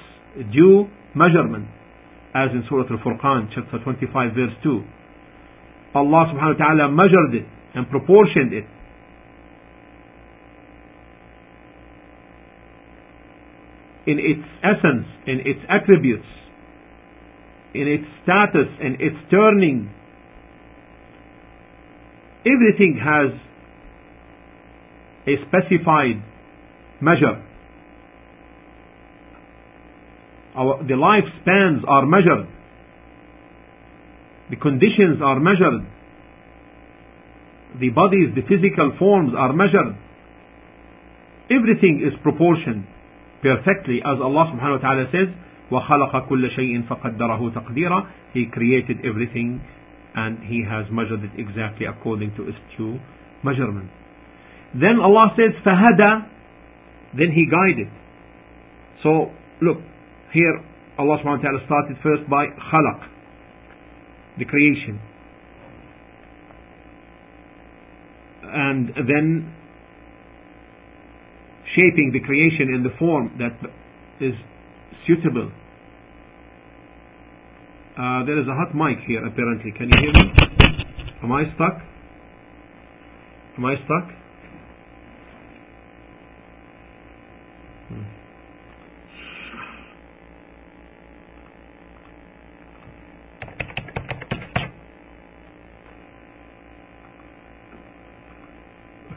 [0.51, 1.67] due measurement.
[2.33, 4.83] As in Surah Al-Furqan, chapter 25, verse 2.
[5.95, 8.65] Allah subhanahu wa ta'ala measured it and proportioned it.
[14.05, 16.25] In its essence, in its attributes,
[17.73, 19.89] in its status, in its turning.
[22.45, 23.33] Everything has
[25.27, 26.23] a specified
[27.01, 27.45] measure.
[30.58, 32.46] Our, the lifespans are measured.
[34.50, 35.82] The conditions are measured.
[37.80, 39.98] The bodies, the physical forms are measured.
[41.50, 42.86] Everything is proportioned
[43.42, 45.28] perfectly as Allah subhanahu wa ta'ala says,
[45.72, 49.60] وَخَلَقَ كُلَّ شَيْءٍ فَقَدَّرَهُ تَقْدِيرًا He created everything
[50.14, 53.00] and He has measured it exactly according to its due
[53.42, 53.90] measurement.
[54.72, 56.28] Then Allah says, فَهَدَى
[57.18, 57.92] Then He guided.
[59.02, 59.78] So, look,
[60.31, 60.63] here
[60.99, 63.07] Allah subhanahu wa ta'ala started first by khalaq,
[64.37, 64.99] the creation.
[68.43, 69.55] And then
[71.75, 73.55] shaping the creation in the form that
[74.19, 74.33] is
[75.07, 75.51] suitable.
[77.95, 79.71] Uh, there is a hot mic here apparently.
[79.71, 80.33] Can you hear me?
[81.23, 81.79] Am I stuck?
[83.57, 84.07] Am I stuck?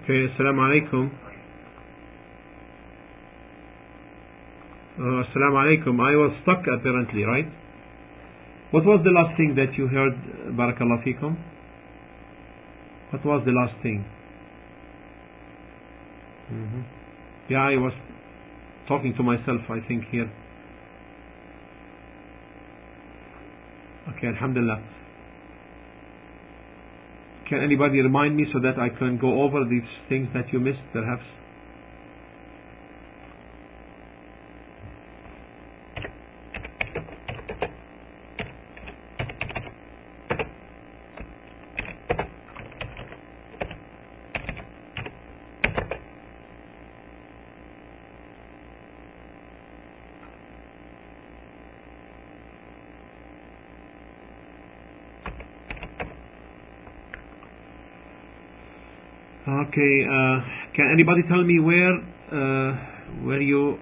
[0.03, 1.11] Okay, assalamu alaikum.
[4.99, 6.01] Uh, assalamu alaikum.
[6.01, 7.47] I was stuck apparently, right?
[8.73, 10.15] What was the last thing that you heard,
[10.59, 11.37] Barakallah fikum?
[13.13, 14.05] What was the last thing?
[16.53, 16.81] Mm-hmm.
[17.49, 17.93] Yeah, I was
[18.89, 20.29] talking to myself, I think, here.
[24.17, 24.83] Okay, Alhamdulillah.
[27.53, 30.81] Can anybody remind me so that I can go over these things that you missed,
[30.91, 31.21] perhaps?
[59.73, 61.97] Okay, uh, can anybody tell me where
[62.29, 62.77] uh,
[63.25, 63.79] where you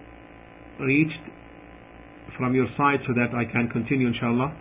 [0.78, 1.18] reached
[2.38, 4.54] from your side so that I can continue inshallah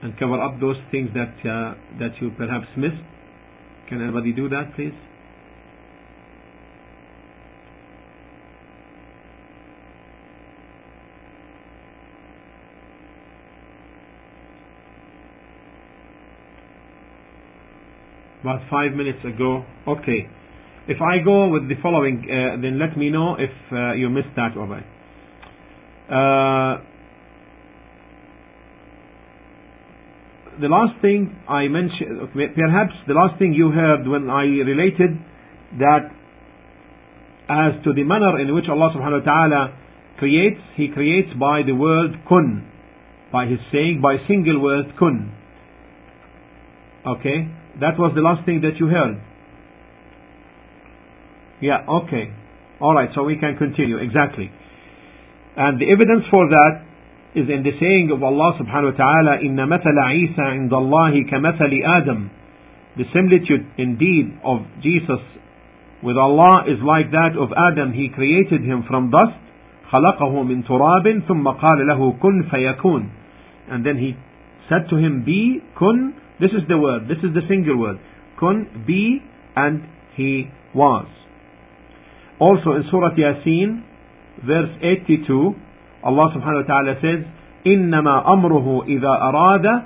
[0.00, 3.04] and cover up those things that uh, that you perhaps missed?
[3.90, 4.96] Can anybody do that please?
[18.44, 19.64] About five minutes ago.
[19.88, 20.28] Okay.
[20.86, 24.36] If I go with the following, uh, then let me know if uh, you missed
[24.36, 24.84] that already.
[26.12, 26.84] Uh,
[30.60, 35.16] the last thing I mentioned, perhaps the last thing you heard when I related
[35.80, 36.12] that
[37.48, 39.78] as to the manner in which Allah subhanahu wa ta'ala
[40.18, 42.68] creates, He creates by the word kun,
[43.32, 45.32] by His saying, by single word kun.
[47.06, 47.63] Okay?
[47.79, 49.21] That was the last thing that you heard.
[51.61, 52.31] Yeah, okay.
[52.81, 53.97] Alright, so we can continue.
[53.97, 54.51] Exactly.
[55.55, 56.87] And the evidence for that
[57.35, 61.73] is in the saying of Allah subhanahu wa ta'ala, إِنَّ مَثَلَ عِيسَى عِنْدَ اللَّهِ كَمَثَلِ
[61.83, 62.29] آدَمَ
[62.97, 65.19] The similitude indeed of Jesus
[66.01, 67.91] with Allah is like that of Adam.
[67.91, 69.35] He created him from dust,
[69.91, 73.09] خلقه من تراب ثم قال له كن فيكون.
[73.69, 74.15] And then he
[74.69, 77.97] said to him, be, kun, this is the word, this is the single word.
[78.39, 79.19] Kun, be,
[79.55, 79.83] and
[80.15, 81.07] he was.
[82.39, 83.83] Also in Surah Yasin,
[84.45, 85.55] verse 82,
[86.03, 87.27] Allah subhanahu wa ta'ala says,
[87.67, 89.83] إنما أمره إذا أراد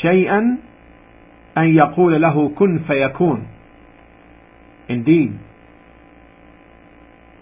[0.00, 0.58] شيئا
[1.58, 3.46] أن يقول له كن فيكون
[4.88, 5.38] Indeed,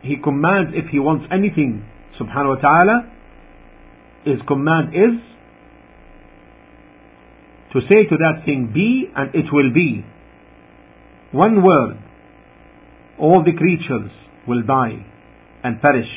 [0.02, 1.84] He commands if He wants anything,
[2.18, 3.12] subhanahu wa ta'ala,
[4.24, 5.22] His command is
[7.73, 10.05] to say to that thing be and it will be.
[11.31, 11.97] One word,
[13.17, 14.11] all the creatures
[14.47, 15.05] will die
[15.63, 16.09] and perish,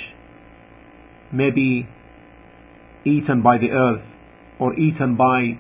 [1.33, 1.87] may be
[3.05, 4.05] eaten by the earth
[4.59, 5.59] or eaten by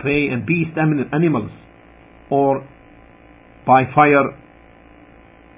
[0.00, 1.50] prey and beast animals
[2.30, 2.66] or
[3.66, 4.38] by fire.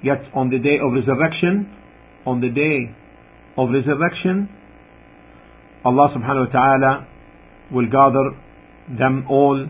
[0.01, 1.75] Yet on the day of resurrection,
[2.25, 2.95] on the day
[3.57, 4.47] of resurrection,
[5.83, 7.08] Allah subhanahu wa ta'ala
[7.72, 8.36] will gather
[8.98, 9.66] them all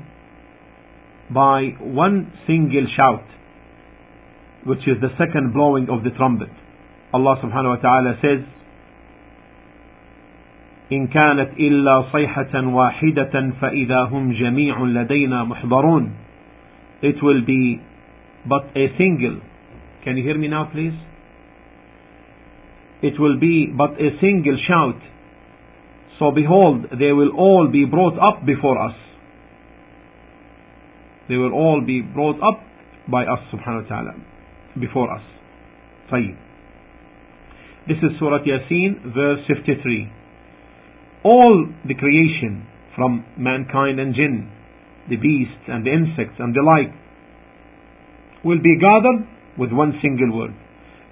[1.33, 3.25] by one single shout,
[4.65, 6.51] which is the second blowing of the trumpet.
[7.13, 8.45] Allah subhanahu wa ta'ala says,
[10.93, 16.13] إن كانت إلا صيحة واحدة فإذا هم جميع لدينا محضرون
[17.03, 17.81] It will be
[18.47, 19.41] but a single
[20.05, 20.93] Can you hear me now please?
[23.03, 25.01] It will be but a single shout
[26.19, 28.95] So behold, they will all be brought up before us.
[31.29, 32.63] They will all be brought up
[33.11, 34.13] by us subhanahu wa ta'ala.
[34.79, 35.23] Before us.
[36.13, 36.37] طيب.
[37.87, 40.11] This is Surah Yasin, verse 53.
[41.23, 42.67] All the creation
[42.97, 44.51] from mankind and jinn,
[45.09, 46.95] the beasts and the insects and the like,
[48.45, 49.27] will be gathered
[49.59, 50.55] with one single word.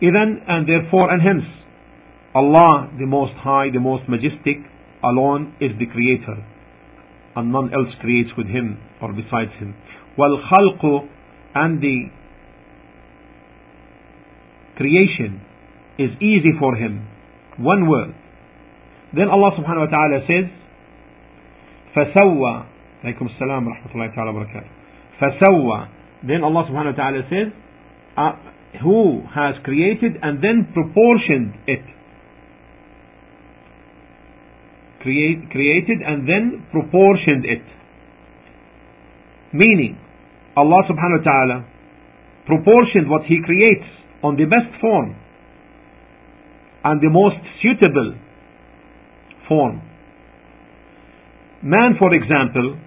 [0.01, 1.45] Even and therefore and hence,
[2.35, 4.59] Allah, the Most High, the Most Majestic,
[5.05, 6.37] alone is the creator
[7.37, 9.75] and none else creates with him or besides him
[10.19, 11.09] والخلق
[11.55, 12.09] and the
[14.77, 15.41] creation
[15.99, 17.07] is easy for him
[17.59, 18.15] one word
[19.15, 20.49] then Allah subhanahu wa ta'ala says
[21.95, 22.65] فسوى
[23.05, 24.71] عليكم السلام ورحمة الله تعالى وبركاته
[25.21, 25.89] فسوى
[26.25, 27.53] then Allah subhanahu wa ta'ala says
[28.17, 28.33] uh,
[28.83, 31.85] who has created and then proportioned it
[35.07, 37.63] create, created and then proportioned it.
[39.53, 39.99] Meaning,
[40.57, 41.65] Allah subhanahu wa ta'ala
[42.47, 43.89] proportioned what He creates
[44.23, 45.17] on the best form
[46.85, 48.15] and the most suitable
[49.49, 49.83] form.
[51.63, 52.79] Man, for example,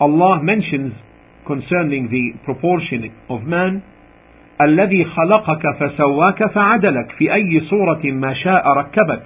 [0.00, 0.92] Allah mentions
[1.46, 3.82] concerning the proportion of man
[4.60, 9.22] الذي خلقك فسواك فعدلك في أي صورة ما شاء ركبك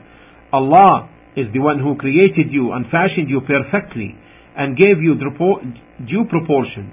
[0.53, 4.14] Allah is the one who created you and fashioned you perfectly
[4.57, 6.93] and gave you due proportion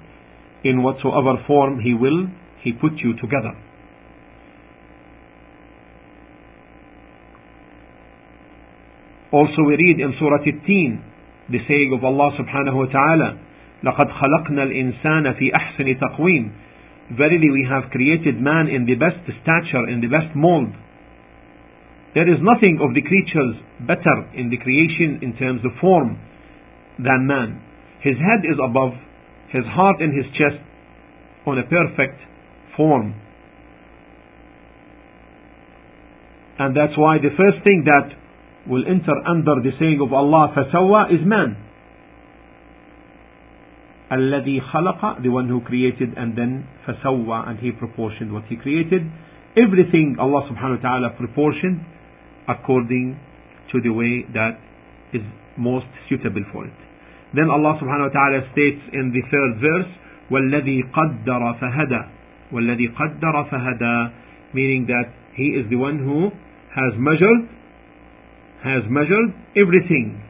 [0.64, 2.28] in whatsoever form He will,
[2.62, 3.52] He put you together.
[9.32, 11.02] Also we read in Surah At-Teen
[11.50, 13.38] the saying of Allah subhanahu wa ta'ala
[13.84, 16.50] لقد خلقنا الإنسان في أحسن تقويم
[17.10, 20.72] Verily we have created man in the best stature, in the best mold.
[22.14, 26.18] There is nothing of the creatures better in the creation in terms of form
[26.98, 27.60] than man.
[28.02, 28.92] His head is above,
[29.50, 30.62] his heart and his chest
[31.46, 32.20] on a perfect
[32.76, 33.14] form.
[36.58, 38.14] And that's why the first thing that
[38.70, 41.56] will enter under the saying of Allah فسوى is man.
[44.12, 49.02] الذي خلق the one who created and then فسوى and he proportioned what he created
[49.56, 51.80] everything Allah subhanahu wa ta'ala proportioned
[52.48, 53.18] according
[53.72, 54.60] to the way that
[55.12, 55.22] is
[55.56, 56.78] most suitable for it.
[57.34, 59.90] Then Allah subhanahu wa ta'ala states in the third verse,
[60.30, 62.02] وَالَّذِي قَدَّرَ فَهَدَى
[62.52, 63.96] وَالَّذِي قَدَّرَ فَهَدَى
[64.54, 66.30] meaning that He is the one who
[66.74, 67.50] has measured,
[68.62, 70.22] has measured everything,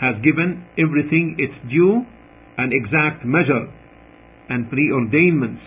[0.00, 2.02] has given everything its due
[2.58, 3.70] and exact measure
[4.48, 5.62] and preordainments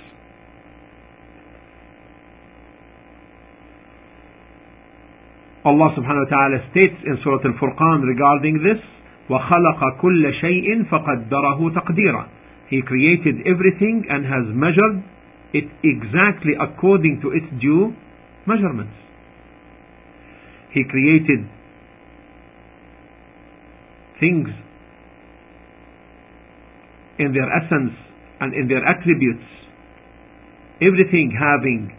[5.65, 8.79] Allah subhanahu wa ta'ala states in Surah Al-Furqan regarding this,
[9.29, 12.23] وَخَلَقَ كُلَّ شَيْءٍ فَقَدَّرَهُ تَقْدِيرًا
[12.69, 15.03] He created everything and has measured
[15.53, 17.93] it exactly according to its due
[18.45, 18.95] measurements.
[20.71, 21.47] He created
[24.19, 24.49] things
[27.19, 27.93] in their essence
[28.39, 29.43] and in their attributes,
[30.81, 31.91] everything having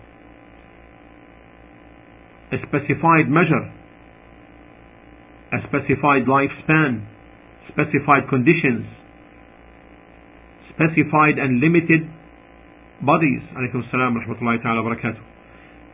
[2.53, 3.65] a specified measure,
[5.53, 7.05] a specified lifespan,
[7.69, 8.87] specified conditions,
[10.73, 12.09] specified and limited
[13.05, 13.43] bodies.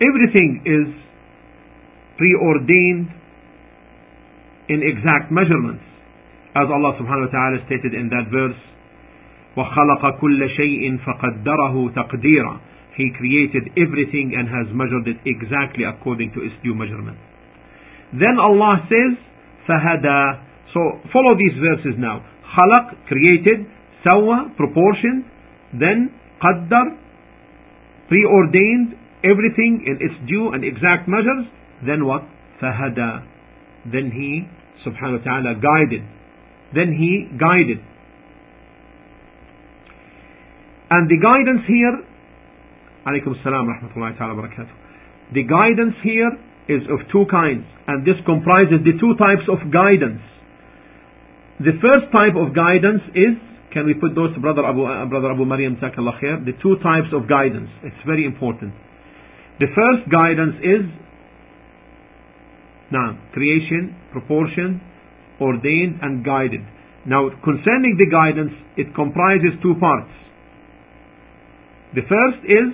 [0.00, 0.88] Everything is
[2.16, 3.08] preordained
[4.68, 5.82] in exact measurements.
[6.54, 8.56] As Allah subhanahu wa ta'ala stated in that verse,
[9.56, 12.60] وخلق كل شيء فقدره تقديرا
[12.96, 17.18] He created everything and has measured it exactly according to its due measurement.
[18.14, 19.18] Then Allah says,
[19.66, 20.80] فهدى So
[21.12, 22.22] follow these verses now.
[22.54, 23.66] خلق, created,
[24.06, 25.24] سوى, proportioned,
[25.74, 26.98] then قدر,
[28.08, 28.94] preordained,
[29.24, 31.46] everything in its due and exact measures,
[31.86, 32.22] then what?
[32.62, 33.22] فهدى
[33.90, 34.46] Then he,
[34.86, 36.02] subhanahu wa ta'ala, guided.
[36.74, 37.78] Then he guided.
[40.90, 42.07] And the guidance here
[43.09, 45.33] Alaykum salam rahmatullahi ta'ala barakatuh.
[45.33, 46.29] The guidance here
[46.69, 50.21] is of two kinds, and this comprises the two types of guidance.
[51.57, 53.33] The first type of guidance is,
[53.73, 56.45] can we put those to Brother Abu, uh, Brother Abu Maryam khair?
[56.45, 57.73] The two types of guidance.
[57.81, 58.77] It's very important.
[59.57, 60.85] The first guidance is,
[62.93, 64.81] now, creation, proportion,
[65.41, 66.61] ordained and guided.
[67.09, 70.13] Now, concerning the guidance, it comprises two parts.
[71.97, 72.69] The first is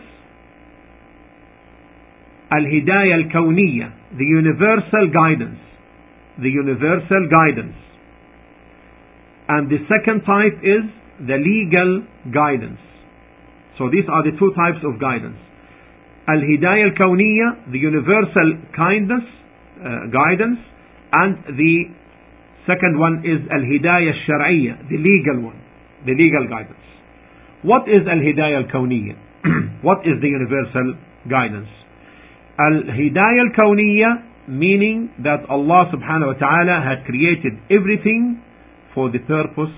[2.51, 5.59] Al-Hidayah Al-Kawniyah, the universal guidance.
[6.37, 7.77] The universal guidance.
[9.47, 10.83] And the second type is
[11.19, 12.81] the legal guidance.
[13.77, 15.37] So these are the two types of guidance.
[16.27, 19.25] Al-Hidayah Al-Kawniyah, the universal kindness,
[19.77, 20.59] uh, guidance,
[21.13, 21.85] and the
[22.65, 25.61] second one is Al-Hidayah Al-Shar'iyyah, the legal one,
[26.05, 26.81] the legal guidance.
[27.61, 29.17] What is Al-Hidayah Al-Kawniyah?
[29.81, 30.97] what is the universal
[31.29, 31.69] guidance?
[32.57, 38.41] Al-Hidayah al-Kawniyah meaning that Allah subhanahu wa ta'ala had created everything
[38.93, 39.73] for the purpose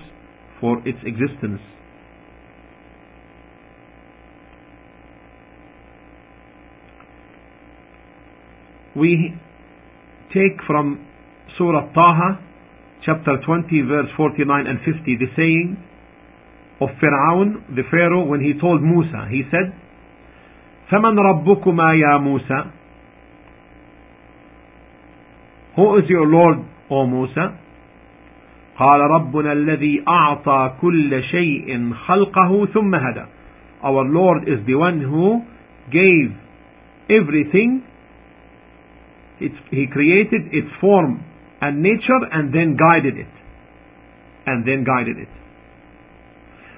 [0.60, 1.60] for its existence.
[8.94, 9.34] We
[10.34, 11.06] take from
[11.56, 12.40] Surah Taha,
[13.06, 15.76] chapter 20, verse 49 and 50, the saying
[16.80, 19.72] of Fir'aun, the Pharaoh, when he told Musa, he said,
[20.90, 22.64] فمن ربكما يا موسى
[25.76, 26.58] Who is your Lord,
[26.90, 27.54] O Musa?
[28.78, 33.24] قال ربنا الذي أعطى كل شيء خلقه ثم هدى
[33.82, 35.42] Our Lord is the one who
[35.90, 36.34] gave
[37.08, 37.82] everything
[39.40, 41.24] It's, he created its form
[41.60, 43.30] and nature and then guided it.
[44.46, 45.28] And then guided it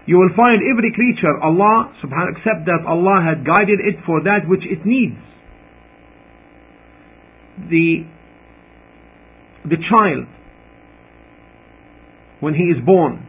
[0.07, 4.49] you will find every creature, Allah subhanahu except that Allah had guided it for that
[4.49, 5.17] which it needs.
[7.69, 8.07] The,
[9.69, 10.27] the child,
[12.41, 13.27] when he is born,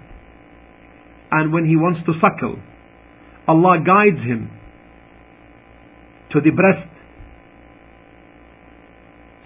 [1.32, 2.58] and when he wants to suckle,
[3.48, 4.50] Allah guides him
[6.32, 6.88] to the breast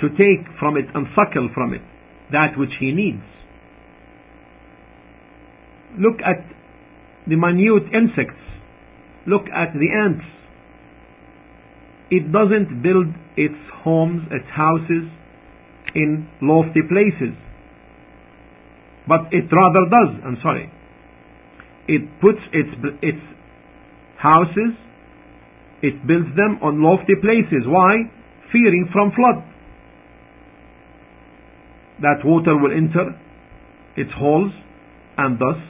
[0.02, 1.82] to take from it and suckle from it
[2.32, 3.24] that which he needs.
[5.98, 6.55] Look at
[7.28, 8.42] the minute insects.
[9.28, 10.26] Look at the ants.
[12.12, 15.10] It doesn't build its homes, its houses
[15.96, 17.34] in lofty places.
[19.08, 20.72] But it rather does, I'm sorry.
[21.88, 22.70] It puts its,
[23.02, 23.22] its
[24.18, 24.78] houses,
[25.82, 27.66] it builds them on lofty places.
[27.66, 28.10] Why?
[28.52, 29.44] Fearing from flood.
[32.02, 33.20] That water will enter
[33.96, 34.52] its holes
[35.18, 35.62] and thus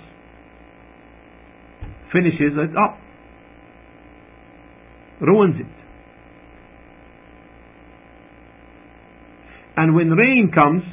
[2.15, 2.99] finishes it up, oh,
[5.25, 5.67] ruins it.
[9.75, 10.83] And when rain comes,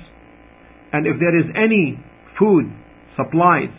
[0.92, 2.02] and if there is any
[2.38, 2.64] food
[3.16, 3.70] supplies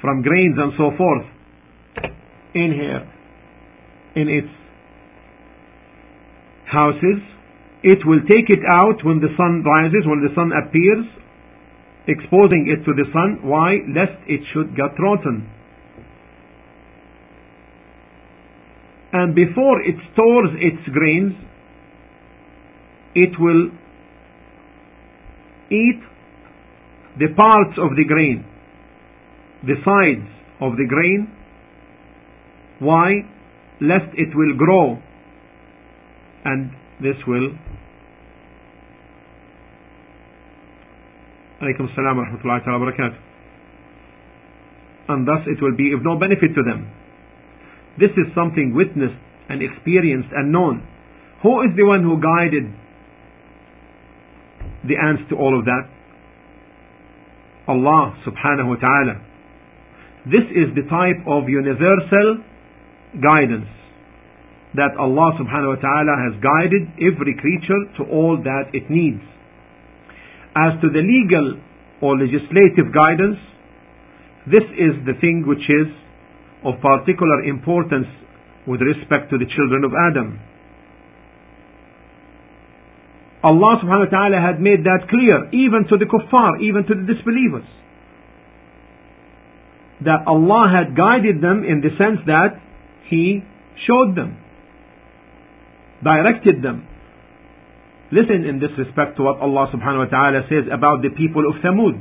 [0.00, 1.26] from grains and so forth
[2.54, 3.06] in here,
[4.16, 4.50] in its
[6.66, 7.22] houses,
[7.84, 11.06] it will take it out when the sun rises, when the sun appears,
[12.08, 13.38] exposing it to the sun.
[13.48, 13.78] Why?
[13.86, 15.48] Lest it should get rotten.
[19.14, 21.34] And before it stores its grains,
[23.14, 23.70] it will
[25.70, 26.02] eat
[27.22, 28.44] the parts of the grain,
[29.62, 30.26] the sides
[30.60, 31.30] of the grain.
[32.80, 33.22] Why?
[33.80, 34.98] Lest it will grow
[36.44, 37.50] and this will
[41.62, 43.18] barakatuh
[45.08, 46.90] and thus it will be of no benefit to them
[47.98, 49.18] this is something witnessed
[49.48, 50.86] and experienced and known.
[51.42, 52.72] Who is the one who guided
[54.88, 55.84] the ants to all of that?
[57.68, 59.14] Allah subhanahu wa ta'ala.
[60.26, 62.44] This is the type of universal
[63.20, 63.68] guidance
[64.74, 69.22] that Allah subhanahu wa ta'ala has guided every creature to all that it needs.
[70.56, 71.60] As to the legal
[72.02, 73.38] or legislative guidance,
[74.46, 75.88] This is the thing which is
[76.64, 78.08] of particular importance
[78.66, 80.40] with respect to the children of Adam.
[83.44, 87.04] Allah subhanahu wa ta'ala had made that clear even to the kuffar, even to the
[87.04, 87.68] disbelievers.
[90.00, 92.56] That Allah had guided them in the sense that
[93.12, 93.44] He
[93.86, 94.40] showed them,
[96.02, 96.88] directed them.
[98.10, 101.60] Listen in this respect to what Allah subhanahu wa ta'ala says about the people of
[101.60, 102.00] Thamud,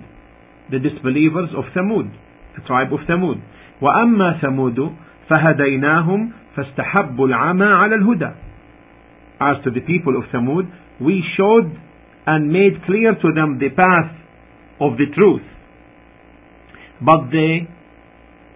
[0.72, 2.07] the disbelievers of Thamud,
[2.55, 3.43] the tribe of Thamud.
[3.80, 4.92] وأما ثمود
[5.28, 8.32] فهديناهم فاستحبوا العمى على الهدى.
[9.40, 10.66] As to the people of Thamud,
[11.01, 11.70] we showed
[12.26, 14.12] and made clear to them the path
[14.80, 15.46] of the truth.
[17.01, 17.68] But they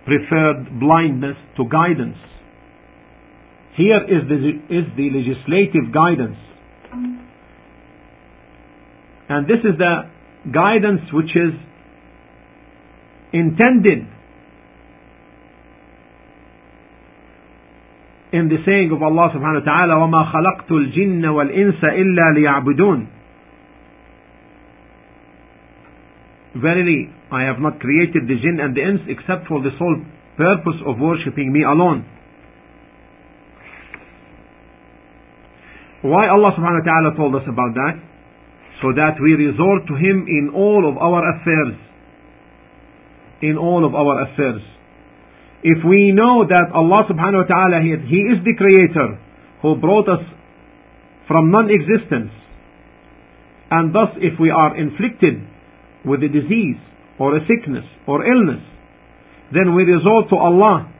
[0.04, 2.18] preferred blindness to guidance.
[3.76, 4.36] Here is the,
[4.68, 6.36] is the legislative guidance.
[9.28, 10.10] And this is the
[10.52, 11.54] guidance which is
[13.32, 14.06] intended
[18.32, 23.06] in the saying of Allah subhanahu wa ta'ala وَمَا خَلَقْتُ الْجِنَّ وَالْإِنسَ إِلَّا لِيَعْبُدُونَ
[26.56, 30.04] Verily, I have not created the jinn and the ins except for the sole
[30.36, 32.04] purpose of worshipping me alone.
[36.02, 37.94] Why Allah subhanahu wa ta'ala told us about that?
[38.82, 41.78] So that we resort to Him in all of our affairs.
[43.40, 44.60] In all of our affairs.
[45.63, 49.17] If we know that Allah subhanahu wa ta'ala, He is the creator
[49.61, 50.21] who brought us
[51.27, 52.31] from non-existence,
[53.71, 55.41] and thus if we are inflicted
[56.05, 56.77] with a disease
[57.19, 58.63] or a sickness or illness,
[59.51, 60.93] then we resort to Allah.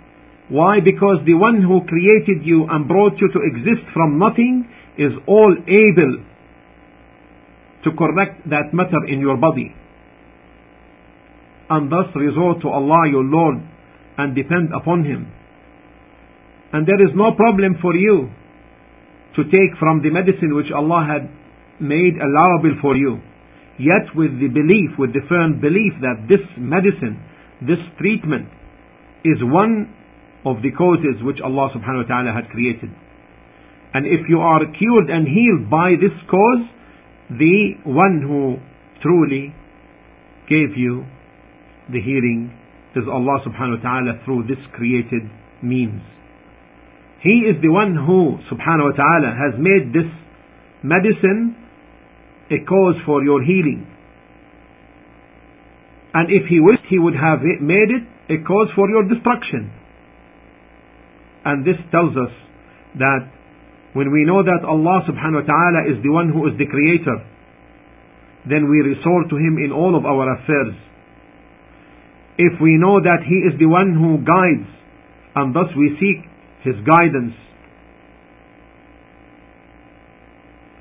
[0.50, 0.80] Why?
[0.84, 5.54] Because the one who created you and brought you to exist from nothing is all
[5.54, 6.24] able
[7.84, 9.76] to correct that matter in your body.
[11.70, 13.60] And thus resort to Allah your Lord
[14.18, 15.32] and depend upon Him.
[16.74, 18.30] And there is no problem for you
[19.36, 21.30] to take from the medicine which Allah had
[21.80, 23.22] made allowable for you.
[23.78, 27.22] Yet with the belief, with the firm belief that this medicine,
[27.62, 28.50] this treatment
[29.24, 29.94] is one
[30.46, 32.90] of the causes which Allah subhanahu wa ta'ala had created.
[33.94, 36.66] And if you are cured and healed by this cause,
[37.30, 38.58] the one who
[39.02, 39.54] truly
[40.50, 41.06] gave you
[41.92, 42.57] the healing
[42.98, 45.30] is Allah subhanahu wa ta'ala through this created
[45.62, 46.02] means.
[47.22, 50.10] He is the one who subhanahu wa ta'ala has made this
[50.84, 51.56] medicine
[52.50, 53.86] a cause for your healing.
[56.14, 59.72] And if he wished, he would have made it a cause for your destruction.
[61.46, 62.34] And this tells us
[62.98, 63.30] that
[63.94, 67.18] when we know that Allah subhanahu wa ta'ala is the one who is the creator,
[68.46, 70.76] then we resort to Him in all of our affairs.
[72.38, 74.70] If we know that He is the one who guides,
[75.36, 76.22] and thus we seek
[76.62, 77.34] His guidance,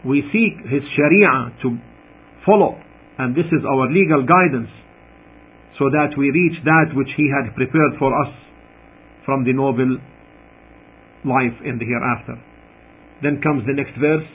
[0.05, 1.79] we seek His Sharia to
[2.45, 2.77] follow,
[3.19, 4.71] and this is our legal guidance,
[5.79, 8.33] so that we reach that which He had prepared for us
[9.25, 9.97] from the noble
[11.25, 12.37] life in the hereafter.
[13.23, 14.29] Then comes the next verse.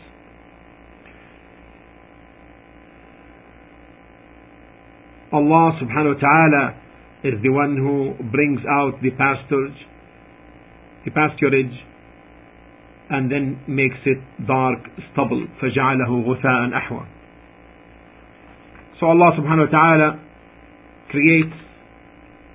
[5.32, 6.82] Allah subhanahu wa ta'ala
[7.24, 9.79] is the one who brings out the pasturage,
[11.05, 11.74] the pasturage,
[13.11, 14.79] and then makes it dark
[15.12, 15.47] stubble.
[15.62, 17.07] فَجَعَلَهُ غُثَاءً أَحْوَى
[19.01, 20.20] So Allah subhanahu wa ta'ala
[21.11, 21.57] creates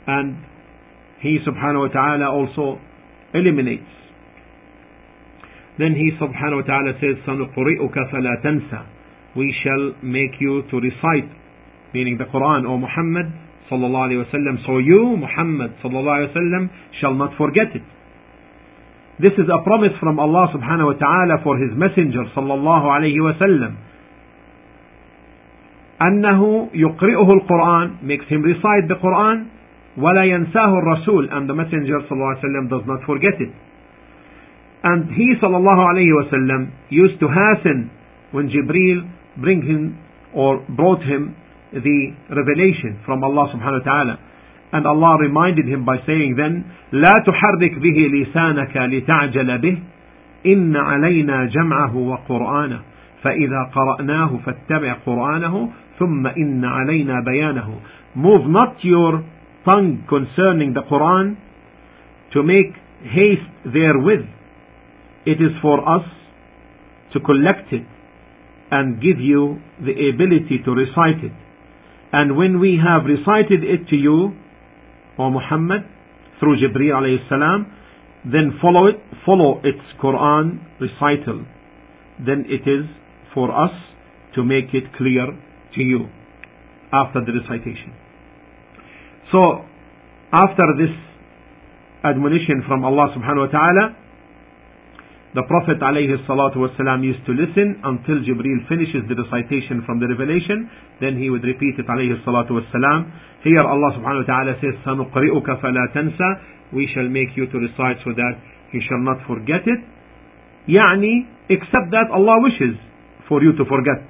[0.07, 0.37] and
[1.21, 2.79] He subhanahu wa ta'ala also
[3.33, 3.87] eliminates.
[5.79, 8.85] Then he subhanahu wa ta'ala says, سَنُقْرِئُكَ فَلَا تَنْسَى
[9.35, 11.31] We shall make you to recite,
[11.93, 13.31] meaning the Quran, O Muhammad
[13.69, 14.59] sallallahu alayhi wasallam.
[14.65, 16.63] So you, Muhammad sallallahu alayhi wasallam,
[16.99, 17.83] shall not forget it.
[19.19, 23.77] This is a promise from Allah subhanahu wa ta'ala for His Messenger sallallahu alayhi wasallam.
[26.01, 29.45] أنه يقرئه القرآن makes him recite the Quran
[29.97, 33.53] ولا ينساه الرسول and the Messenger صلى الله عليه وسلم does not forget it.
[34.83, 37.91] And he sallallahu alayhi wasallam used to hasten
[38.31, 39.07] when Jibreel
[39.37, 39.99] bring him
[40.33, 41.35] or brought him
[41.73, 41.99] the
[42.29, 44.15] revelation from Allah subhanahu wa ta'ala.
[44.73, 49.77] And Allah reminded him by saying then, لا تحرك به لسانك لتعجل به
[50.45, 52.81] إن علينا جمعه وقرآنه
[53.23, 55.69] فإذا قرأناه فاتبع قرآنه
[55.99, 57.69] ثم إن علينا بيانه
[58.15, 59.23] Move not your
[59.63, 61.37] tongue concerning the Quran
[62.33, 64.25] to make haste therewith
[65.25, 66.05] it is for us
[67.13, 67.85] to collect it
[68.71, 71.33] and give you the ability to recite it.
[72.12, 74.32] And when we have recited it to you,
[75.18, 75.82] or Muhammad
[76.40, 77.72] through Jibreel alayhi salam,
[78.24, 81.44] then follow it, follow its Quran recital.
[82.18, 82.86] Then it is
[83.34, 83.72] for us
[84.34, 85.26] to make it clear
[85.74, 86.08] to you
[86.92, 87.92] after the recitation.
[89.32, 89.64] So,
[90.32, 90.94] after this
[92.04, 93.96] admonition from Allah subhanahu wa ta'ala,
[95.35, 96.27] the Prophet ﷺ
[96.99, 100.67] used to listen until Jibreel finishes the recitation from the revelation,
[100.99, 102.19] then he would repeat it ﷺ.
[103.47, 106.29] Here Allah subhanahu wa ta'ala says, سَنُقْرِئُكَ فَلَا تَنْسَى
[106.75, 108.33] We shall make you to recite so that
[108.75, 109.79] you shall not forget it.
[110.67, 112.75] يعني, except that Allah wishes
[113.31, 114.03] for you to forget.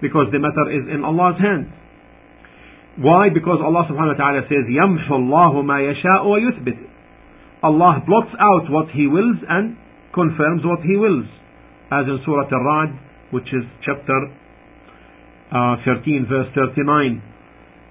[0.00, 1.74] Because the matter is in Allah's hands.
[3.02, 3.34] Why?
[3.34, 6.78] Because Allah subhanahu wa ta'ala says, يَمْحُ اللَّهُ مَا يَشَاءُ وَيُثْبِتُ
[7.64, 9.76] Allah blots out what He wills and
[10.14, 11.26] confirms what he wills
[11.90, 12.92] as in Surah Al-Ra'd
[13.32, 14.18] which is chapter
[15.52, 17.22] uh, 13 verse 39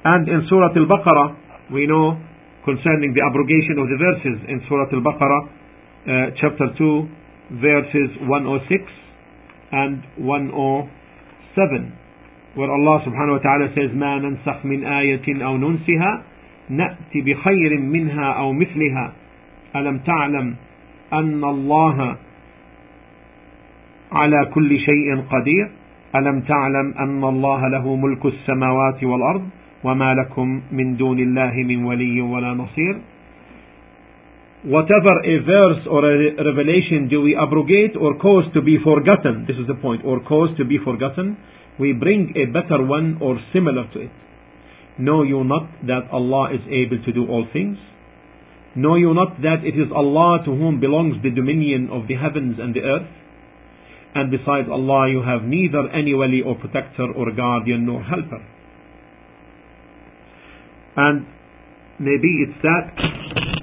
[0.06, 2.18] and in Surah Al-Baqarah we know
[2.66, 8.84] concerning the abrogation of the verses in Surah Al-Baqarah uh, chapter 2 verses 106
[9.72, 11.98] and 107
[12.56, 16.24] where Allah subhanahu wa ta'ala says ما ننسخ من آية أو ننسها
[16.70, 19.14] نأتي بخير منها أو مثلها
[19.76, 20.56] ألم تعلم
[21.13, 22.17] أن الله
[24.13, 25.71] على كل شيء قدير
[26.17, 29.49] ألم تعلم أن الله له ملك السماوات والأرض
[29.85, 32.97] وما لكم من دون الله من ولي ولا نصير
[34.67, 39.55] Whatever a verse or a revelation do we abrogate or cause to be forgotten, this
[39.57, 41.37] is the point, or cause to be forgotten,
[41.79, 44.11] we bring a better one or similar to it.
[44.99, 47.79] Know you not that Allah is able to do all things?
[48.77, 52.57] Know you not that it is Allah to whom belongs the dominion of the heavens
[52.61, 53.09] and the earth?
[54.15, 58.45] And besides Allah, you have neither any wali or protector or guardian nor helper.
[60.97, 61.27] And
[62.01, 62.93] maybe it's that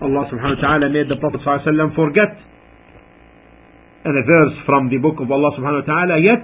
[0.01, 2.37] Allah subhanahu wa ta'ala made the Prophet forget
[4.05, 6.43] and a verse from the book of Allah subhanahu wa ta'ala, yet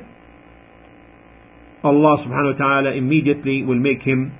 [1.83, 4.31] Allah subhanahu wa ta'ala immediately will make him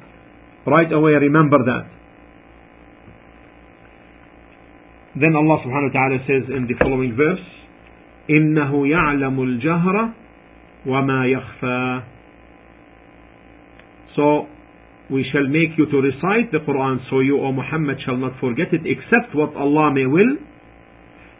[0.66, 1.99] right away remember that.
[5.15, 7.43] Then Allah subhanahu wa ta'ala says in the following verse,
[8.29, 9.97] إِنَّهُ يَعْلَمُ الْجَهْرَ
[10.87, 12.03] وَمَا يَخْفَى
[14.17, 14.47] So,
[15.11, 18.73] we shall make you to recite the Quran so you, O Muhammad, shall not forget
[18.73, 20.37] it except what Allah may will.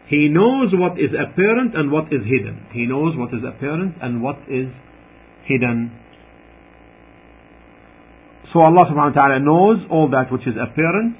[0.07, 2.67] He knows what is apparent and what is hidden.
[2.71, 4.69] He knows what is apparent and what is
[5.45, 5.91] hidden.
[8.53, 11.17] So Allah subhanahu wa ta'ala knows all that which is apparent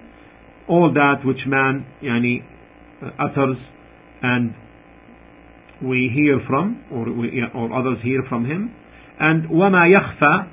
[0.70, 2.44] all that which man yani,
[3.20, 3.58] utters
[4.22, 4.56] and
[5.84, 8.74] we hear from or, we, or others hear from him
[9.20, 10.48] and وما يخفى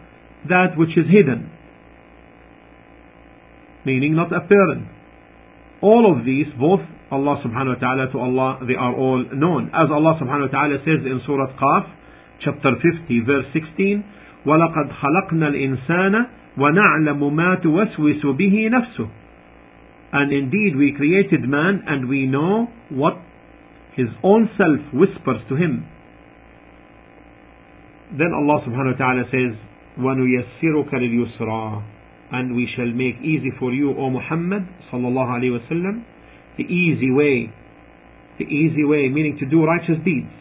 [0.48, 1.50] that which is hidden
[3.84, 4.86] meaning not apparent
[5.80, 6.80] all of these both
[7.10, 10.78] Allah subhanahu wa ta'ala to Allah they are all known as Allah subhanahu wa ta'ala
[10.84, 11.86] says in Surah Qaf
[12.44, 14.04] chapter 50 verse 16
[14.46, 16.14] وَلَقَدْ خَلَقْنَا الْإِنسَانَ
[16.58, 19.08] وَنَعْلَمُ مَا تُوَسْوِسُ بِهِ نَفْسُهُ
[20.16, 23.14] and indeed we created man and we know what
[23.96, 25.88] his own self whispers to him.
[28.12, 29.56] Then Allah subhanahu wa ta'ala says,
[29.98, 31.82] وَنُيَسِّرُكَ لِلْيُسْرَى
[32.32, 36.04] And we shall make easy for you, O Muhammad sallallahu alayhi wasallam,
[36.56, 37.48] the easy way.
[38.38, 40.32] The easy way, meaning to do righteous deeds.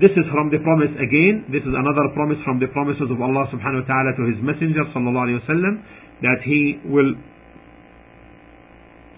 [0.00, 1.48] This is from the promise again.
[1.48, 4.84] This is another promise from the promises of Allah subhanahu wa ta'ala to His Messenger
[4.94, 5.74] sallallahu alayhi wasallam
[6.22, 7.16] that He will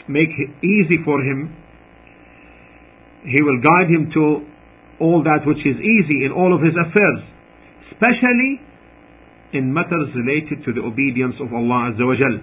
[0.08, 0.30] make
[0.64, 1.54] easy for him.
[3.24, 4.46] He will guide him to
[5.00, 7.22] all that which is easy in all of his affairs,
[7.92, 8.62] especially
[9.54, 12.38] in matters related to the obedience of Allah Azza wa Jal.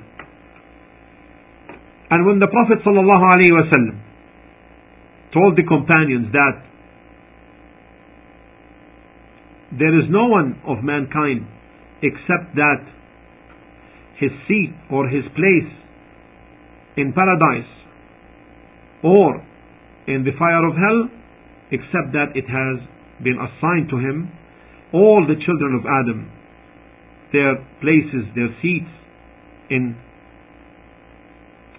[2.11, 4.01] And when the Prophet sallallahu alaihi wasallam
[5.33, 6.61] told the companions that
[9.79, 11.47] there is no one of mankind
[12.03, 12.85] except that
[14.21, 15.73] his seat or his place
[16.97, 17.70] in paradise
[19.03, 19.43] or
[20.07, 21.09] in the fire of hell
[21.70, 22.84] except that it has
[23.22, 24.30] been assigned to him
[24.93, 26.30] all the children of Adam
[27.32, 28.93] their places their seats
[29.70, 29.97] in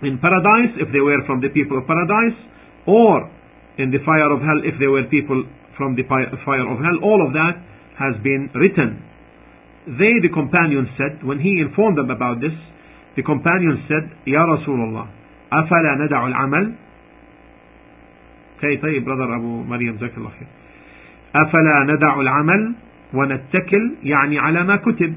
[0.01, 2.38] in paradise if they were from the people of paradise
[2.88, 3.30] or
[3.78, 5.45] in the fire of hell if they were people
[5.78, 7.57] from the fire of hell all of that
[7.97, 9.01] has been written.
[9.86, 12.55] They the companions said when he informed them about this
[13.16, 15.07] the companion said, Ya Rasulullah,
[15.53, 16.74] أفلا ندع العمل?
[18.59, 20.49] Okay, طيب brother أبو مريم جزاك الله خير.
[21.35, 22.74] أفلا ندع العمل
[23.14, 25.14] ونتكل يعني على ما كتب.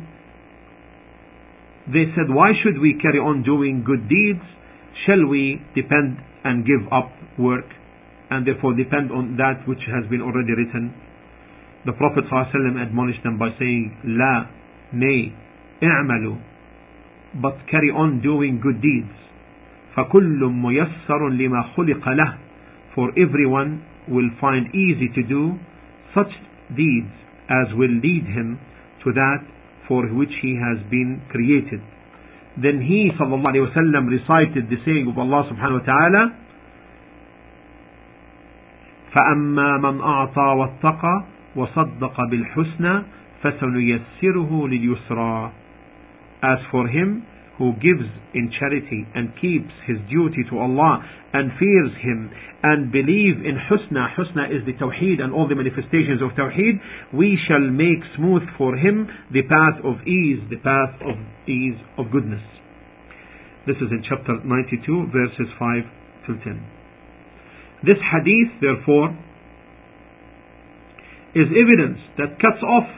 [1.87, 4.43] they said, why should we carry on doing good deeds?
[5.05, 7.09] Shall we depend and give up
[7.39, 7.65] work
[8.29, 10.93] and therefore depend on that which has been already written?
[11.85, 14.45] The Prophet ﷺ admonished them by saying, La,
[14.93, 15.33] nay,
[15.81, 16.37] i'malu,
[17.40, 19.12] but carry on doing good deeds.
[19.96, 22.38] فَكُلٌّ مُيَسَّرٌ لِمَا خُلِقَ لَهُ
[22.94, 25.58] For everyone will find easy to do
[26.14, 26.32] such
[26.76, 27.12] deeds
[27.48, 28.58] as will lead him
[29.04, 29.40] to that
[29.88, 31.80] for which he has been created.
[32.60, 36.22] Then he sallallahu alayhi wasallam recited the saying of Allah subhanahu wa ta'ala
[39.16, 41.24] فأما من أعطى واتقى
[41.56, 43.02] وصدق بالحسنى
[43.42, 45.52] فسنيسره لليسرى
[46.42, 47.26] As for him
[47.58, 52.30] who gives in charity and keeps his duty to Allah and fears Him
[52.62, 56.80] and believe in Husna, Husna is the Tawheed and all the manifestations of Tawheed,
[57.12, 61.16] we shall make smooth for him the path of ease, the path of
[61.48, 62.42] ease of goodness.
[63.66, 65.84] This is in chapter 92, verses 5
[66.28, 66.66] to 10.
[67.84, 69.12] This hadith, therefore,
[71.34, 72.88] is evidence that cuts off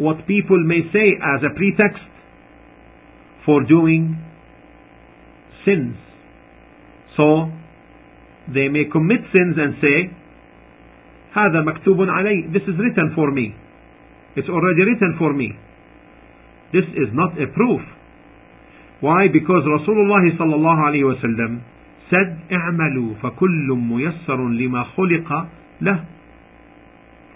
[0.00, 2.04] what people may say as a pretext
[3.44, 4.18] for doing
[5.64, 5.96] sins.
[7.16, 7.50] So
[8.52, 10.10] they may commit sins and say,
[11.36, 12.52] هذا مكتوب علي.
[12.52, 13.54] This is written for me.
[14.36, 15.52] It's already written for me.
[16.72, 17.80] This is not a proof.
[19.00, 19.28] Why?
[19.28, 21.62] Because Rasulullah sallallahu alayhi wasallam
[22.10, 25.48] said, اعملوا فكل ميسر لما خلق
[25.80, 26.04] له.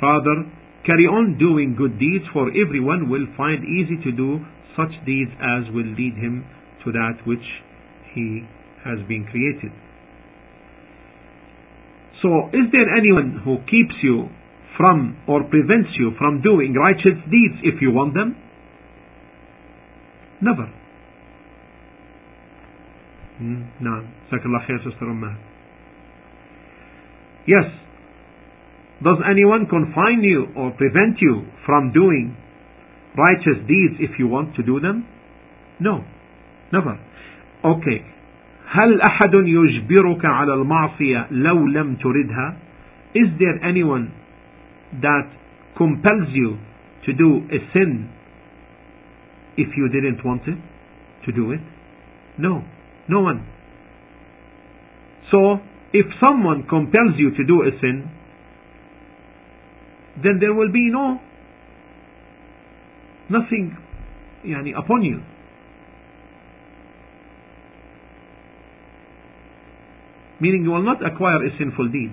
[0.02, 0.46] Rather,
[0.86, 4.40] carry on doing good deeds for everyone will find easy to do
[4.76, 6.46] such deeds as will lead him
[6.84, 7.44] to that which
[8.14, 8.46] he
[8.84, 9.72] has been created.
[12.22, 14.28] So, is there anyone who keeps you
[14.76, 18.36] from or prevents you from doing righteous deeds if you want them?
[20.40, 20.68] Never.
[23.80, 25.34] نعم جزاك الله خير Sister Ummah.
[27.46, 27.64] Yes.
[29.02, 32.36] Does anyone confine you or prevent you from doing
[33.16, 35.06] righteous deeds if you want to do them?
[35.80, 36.04] No.
[36.72, 36.98] Never.
[37.64, 38.04] Okay.
[38.70, 42.56] هل أحد يجبرك على المعصية لو لم تردها?
[43.14, 44.12] Is there anyone
[45.02, 45.26] that
[45.76, 46.58] compels you
[47.06, 48.08] to do a sin
[49.56, 50.58] if you didn't want it
[51.26, 51.60] to do it?
[52.38, 52.62] No,
[53.08, 53.44] no one.
[55.32, 55.58] So,
[55.92, 58.08] if someone compels you to do a sin,
[60.22, 61.20] then there will be no
[63.28, 63.76] nothing
[64.44, 65.20] يعني, upon you.
[70.40, 72.12] meaning you will not acquire a sinful deed.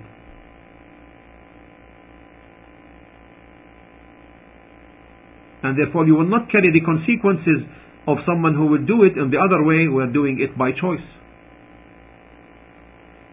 [5.62, 7.66] And therefore you will not carry the consequences
[8.06, 10.70] of someone who will do it in the other way who are doing it by
[10.70, 11.04] choice.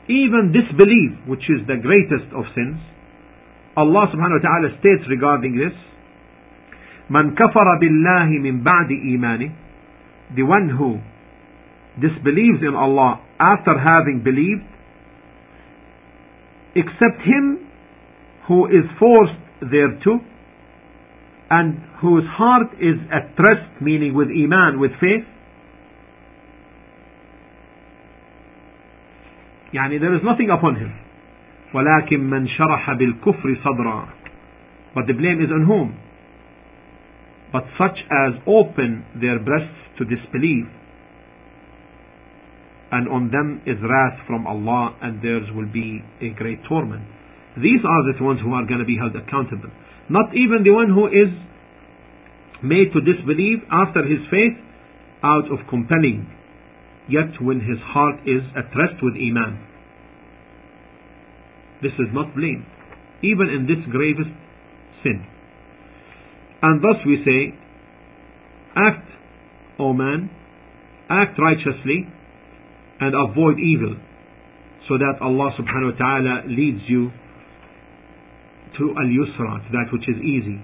[0.07, 2.79] Even disbelief, which is the greatest of sins,
[3.80, 5.72] Allah subhanahu wa ta'ala states regarding this,
[7.08, 9.50] Man kafara billahi min ba'di imani,
[10.36, 11.00] the one who
[12.00, 14.62] disbelieves in Allah after having believed,
[16.76, 17.66] except him
[18.46, 20.20] who is forced thereto,
[21.50, 25.26] and whose heart is at rest, meaning with iman, with faith.
[29.74, 30.94] Yani there is nothing upon him.
[31.73, 34.07] ولكن من شرح بالكفر صدرا.
[34.95, 35.97] But the blame is on whom?
[37.51, 40.67] But such as open their breasts to disbelief
[42.91, 47.03] and on them is wrath from Allah and theirs will be a great torment.
[47.57, 49.71] These are the ones who are going to be held accountable.
[50.09, 51.31] Not even the one who is
[52.63, 54.55] made to disbelieve after his faith
[55.23, 56.29] out of compelling,
[57.09, 59.59] yet when his heart is at rest with Iman.
[61.82, 62.66] This is not blamed,
[63.22, 64.30] even in this gravest
[65.02, 65.24] sin.
[66.62, 67.56] And thus we say,
[68.76, 69.08] act,
[69.78, 70.30] O man,
[71.08, 72.06] act righteously,
[73.00, 73.96] and avoid evil
[74.88, 77.10] so that Allah subhanahu wa ta'ala leads you
[78.78, 80.60] to al-yusra, to that which is easy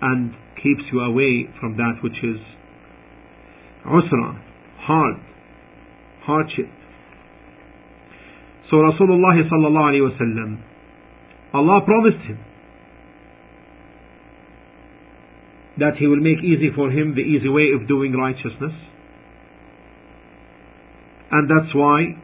[0.00, 2.40] and keeps you away from that which is
[3.86, 4.40] usra,
[4.80, 5.16] hard,
[6.22, 6.66] hardship.
[8.70, 10.62] So Rasulullah sallallahu alayhi wa sallam,
[11.54, 12.38] Allah promised him
[15.78, 18.72] that he will make easy for him the easy way of doing righteousness
[21.30, 22.14] and that's why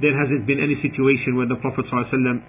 [0.00, 2.42] there hasn't been any situation where the Prophet ﷺ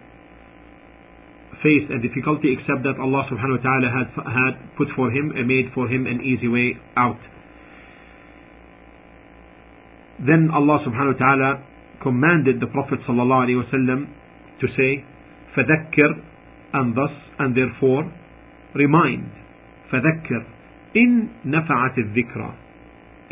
[1.64, 5.48] faced a difficulty except that Allah subhanahu wa ta'ala had, had put for him, and
[5.48, 7.18] made for him an easy way out.
[10.21, 11.51] Then Allah subhanahu wa ta'ala
[12.03, 14.09] commanded the Prophet sallallahu alayhi wasallam
[14.61, 15.05] to say,
[15.57, 16.11] فذكر
[16.73, 18.13] and thus and therefore
[18.75, 19.27] remind
[19.91, 20.43] فذكر
[20.97, 22.53] إن نفعت الذكرى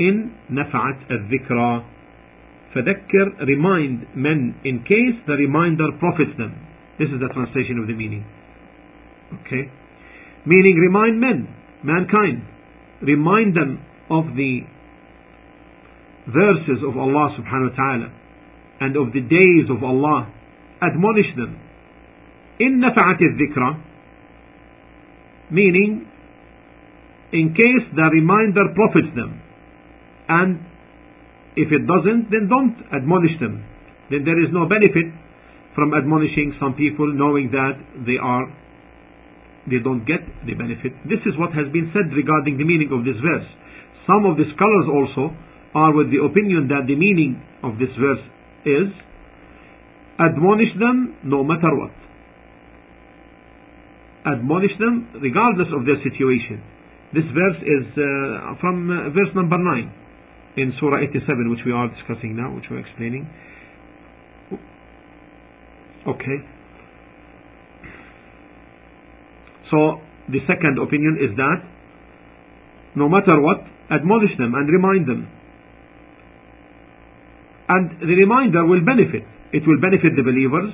[0.01, 1.85] إن نفعت الذكرى
[2.75, 6.55] فذكر remind men in case the reminder profits them
[6.99, 8.25] this is the translation of the meaning
[9.35, 9.71] okay
[10.45, 11.47] meaning remind men
[11.85, 12.43] mankind
[13.03, 14.63] remind them of the
[16.28, 18.10] verses of Allah subhanahu wa ta'ala
[18.82, 20.32] and of the days of Allah,
[20.82, 21.60] admonish them.
[22.60, 23.80] In nafa'at dhikra,
[25.52, 26.08] meaning
[27.34, 29.42] in case the reminder profits them.
[30.30, 30.60] And
[31.56, 33.66] if it doesn't, then don't admonish them.
[34.10, 35.10] Then there is no benefit
[35.76, 37.74] from admonishing some people knowing that
[38.06, 38.46] they are
[39.66, 40.92] they don't get the benefit.
[41.08, 43.48] This is what has been said regarding the meaning of this verse.
[44.04, 45.32] Some of the scholars also
[45.76, 48.24] are with the opinion that the meaning of this verse
[48.66, 48.90] is
[50.20, 51.92] admonish them no matter what
[54.26, 56.64] admonish them regardless of their situation.
[57.14, 61.90] This verse is uh, from uh, verse number 9 in Surah 87, which we are
[61.90, 63.30] discussing now, which we're explaining.
[66.08, 66.40] Okay.
[69.70, 71.60] So, the second opinion is that
[72.96, 73.58] no matter what,
[73.90, 75.28] admonish them and remind them.
[77.74, 79.26] And the reminder will benefit.
[79.52, 80.74] It will benefit the believers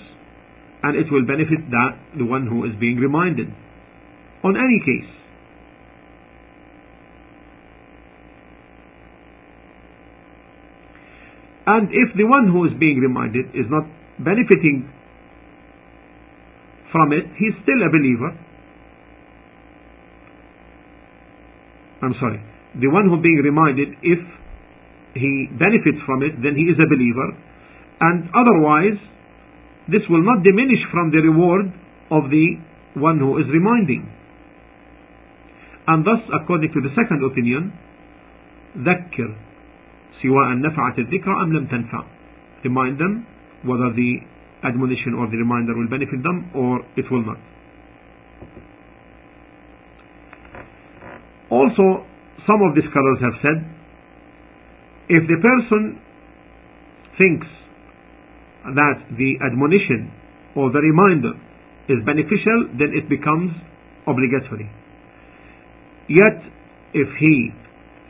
[0.84, 3.48] and it will benefit that the one who is being reminded.
[4.44, 5.12] On any case
[11.68, 13.84] and if the one who is being reminded is not
[14.18, 14.90] benefiting
[16.92, 18.32] from it he is still a believer.
[22.02, 22.42] I'm sorry.
[22.80, 24.20] The one who being reminded if
[25.15, 27.29] he benefits from it then he is a believer
[28.01, 28.99] and otherwise
[29.89, 31.69] this will not diminish from the reward
[32.11, 32.57] of the
[32.95, 34.09] one who is reminding.
[35.87, 37.73] And thus, according to the second opinion,
[38.79, 39.31] ذكر
[40.23, 42.05] سواء نفعت الذكر أم لم تنفع.
[42.65, 43.27] Remind them
[43.65, 44.21] whether the
[44.65, 47.37] admonition or the reminder will benefit them or it will not.
[51.51, 52.07] Also,
[52.49, 53.59] some of the scholars have said,
[55.10, 55.98] if the person
[57.18, 57.48] thinks
[58.78, 60.14] that the admonition
[60.56, 61.34] or the reminder
[61.90, 63.52] is beneficial, then it becomes
[64.06, 64.70] obligatory.
[66.08, 66.38] Yet,
[66.94, 67.50] if he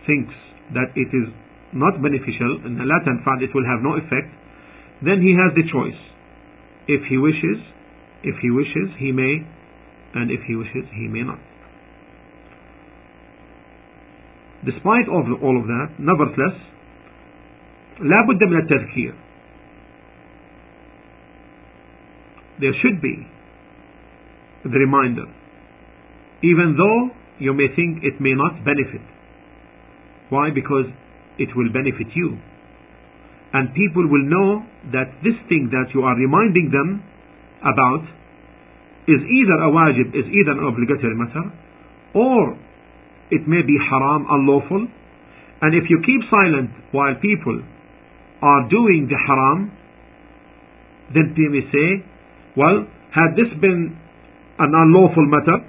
[0.05, 0.35] thinks
[0.75, 1.31] that it is
[1.71, 4.27] not beneficial, and la tanfa'al, it will have no effect,
[4.99, 5.99] then he has the choice.
[6.87, 7.63] If he wishes,
[8.23, 9.47] if he wishes, he may,
[10.15, 11.39] and if he wishes, he may not.
[14.65, 16.59] Despite all of that, nevertheless,
[18.00, 19.14] لا بد من التذكير
[22.60, 23.26] there should be
[24.64, 25.26] the reminder,
[26.42, 29.02] even though you may think it may not benefit.
[30.30, 30.50] Why?
[30.54, 30.86] Because
[31.38, 32.38] it will benefit you.
[33.52, 37.02] And people will know that this thing that you are reminding them
[37.62, 38.02] about
[39.06, 41.44] is either a wajib, is either an obligatory matter,
[42.14, 42.56] or
[43.30, 44.86] it may be haram, unlawful.
[45.60, 47.62] And if you keep silent while people
[48.41, 49.71] are doing the haram,
[51.13, 52.05] then they may say,
[52.55, 53.97] well, had this been
[54.59, 55.65] an unlawful matter,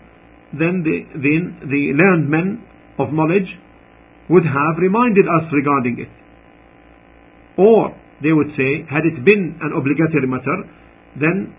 [0.53, 2.63] then the, the learned men
[2.99, 3.49] of knowledge
[4.29, 6.13] would have reminded us regarding it.
[7.59, 10.69] Or they would say, had it been an obligatory matter,
[11.19, 11.55] then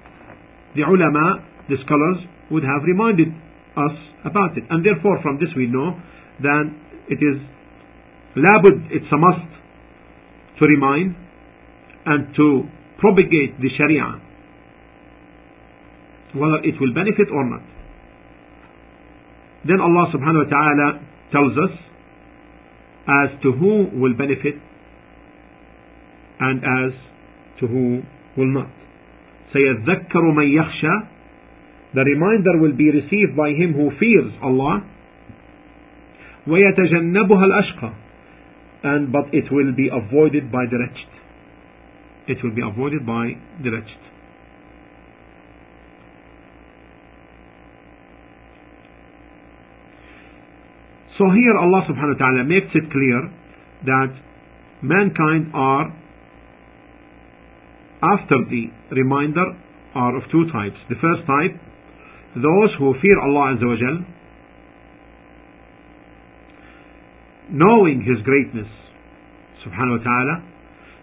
[0.75, 3.29] the ulama, the scholars, would have reminded
[3.75, 3.95] us
[4.25, 4.63] about it.
[4.69, 5.99] And therefore, from this we know
[6.41, 6.65] that
[7.07, 7.39] it is
[8.35, 9.51] labud, it's a must
[10.58, 11.14] to remind
[12.06, 12.62] and to
[12.98, 14.20] propagate the sharia
[16.34, 17.64] whether it will benefit or not.
[19.64, 20.88] Then Allah subhanahu wa ta'ala
[21.32, 21.74] tells us
[23.08, 24.54] as to who will benefit
[26.40, 26.92] and as
[27.60, 28.02] to who
[28.36, 28.70] will not.
[29.54, 31.16] سيذكر من يخشى
[31.94, 34.82] The reminder will be received by him who fears Allah
[36.46, 37.92] ويتجنبها الأشقى
[38.83, 41.11] and but it will be avoided by the wretched.
[42.27, 44.01] It will be avoided by the wretched.
[51.17, 53.29] So here Allah subhanahu wa ta'ala makes it clear
[53.85, 54.11] that
[54.81, 55.93] mankind are
[58.01, 59.45] after the reminder
[59.93, 60.77] are of two types.
[60.89, 61.61] The first type
[62.35, 63.97] those who fear Allah Azza wa Jal,
[67.50, 68.68] knowing His greatness,
[69.64, 70.36] subhanahu wa ta'ala,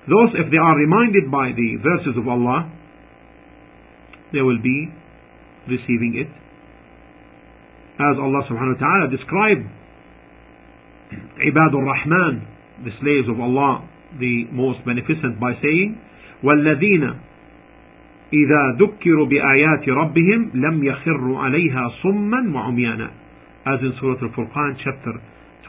[0.07, 2.71] those if they are reminded by the verses of Allah,
[4.33, 4.91] they will be
[5.67, 6.27] receiving it.
[8.01, 9.63] As Allah subhanahu wa ta'ala described
[11.39, 12.47] Ibadur Rahman,
[12.83, 13.87] the slaves of Allah,
[14.19, 15.99] the most beneficent by saying,
[16.43, 17.31] وَالَّذِينَ
[18.33, 23.11] إذا ذكروا بآيات ربهم لم يخروا عليها صما وعميانا
[23.65, 25.13] as in Surah Al-Furqan chapter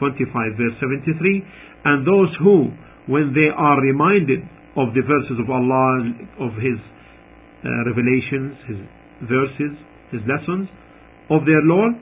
[0.00, 1.44] 25 verse 73
[1.84, 2.72] and those who
[3.06, 4.40] when they are reminded
[4.76, 8.80] of the verses of Allah of His uh, revelations His
[9.28, 9.72] verses
[10.10, 10.66] His lessons
[11.28, 11.94] of their Lord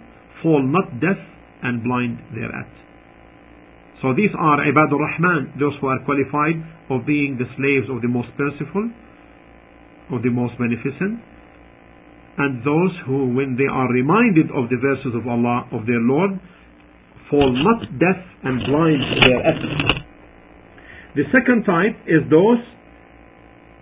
[0.42, 1.18] fall not deaf
[1.62, 2.70] and blind thereat.
[4.00, 8.08] So these are Ibadur Rahman those who are qualified of being the slaves of the
[8.08, 8.86] most merciful
[10.14, 11.20] of the most beneficent
[12.38, 16.38] and those who when they are reminded of the verses of Allah of their Lord
[17.30, 19.98] fall not deaf and blind their thereafter.
[21.16, 22.60] The second type is those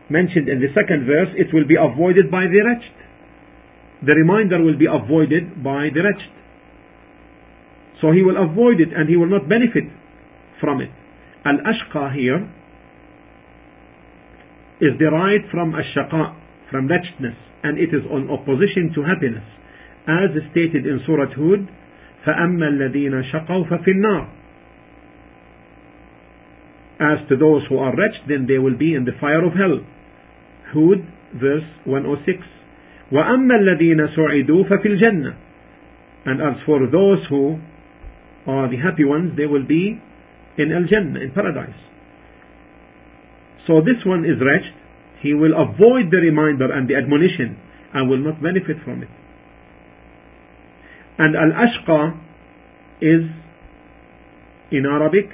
[0.09, 2.97] mentioned in the second verse it will be avoided by the wretched.
[4.07, 6.35] The reminder will be avoided by the wretched.
[8.01, 9.89] So he will avoid it and he will not benefit
[10.61, 10.91] from it.
[11.45, 12.45] Al-ashqa here
[14.81, 16.37] is derived from ash-shaqa,
[16.71, 19.45] from wretchedness, and it is on opposition to happiness,
[20.05, 21.65] as stated in Surah Hud,
[22.26, 24.28] فَأَمَّا الَّذِينَ شَقَوْا فَفِي النَّارِ
[27.02, 29.80] As to those who are wretched, then they will be in the fire of hell.
[30.74, 31.02] Hud,
[31.34, 32.38] verse 106.
[33.12, 35.36] وَأَمَّا الَّذِينَ سُعِدُوا فَفِي الْجَنَّةِ
[36.26, 37.60] And as for those who
[38.48, 40.00] are the happy ones, they will be
[40.58, 41.78] in Al-Jannah, in paradise.
[43.68, 44.74] So this one is wretched.
[45.22, 47.58] He will avoid the reminder and the admonition
[47.94, 49.10] and will not benefit from it.
[51.18, 52.18] And al-ashqa
[53.02, 53.24] is
[54.72, 55.30] in Arabic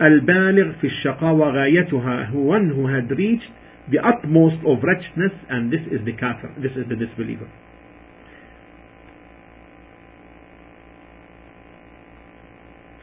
[0.00, 3.50] al-baligh fi الشقاوة غايتها one who had reached
[3.90, 7.48] the utmost of wretchedness and this is the kafir this is the disbeliever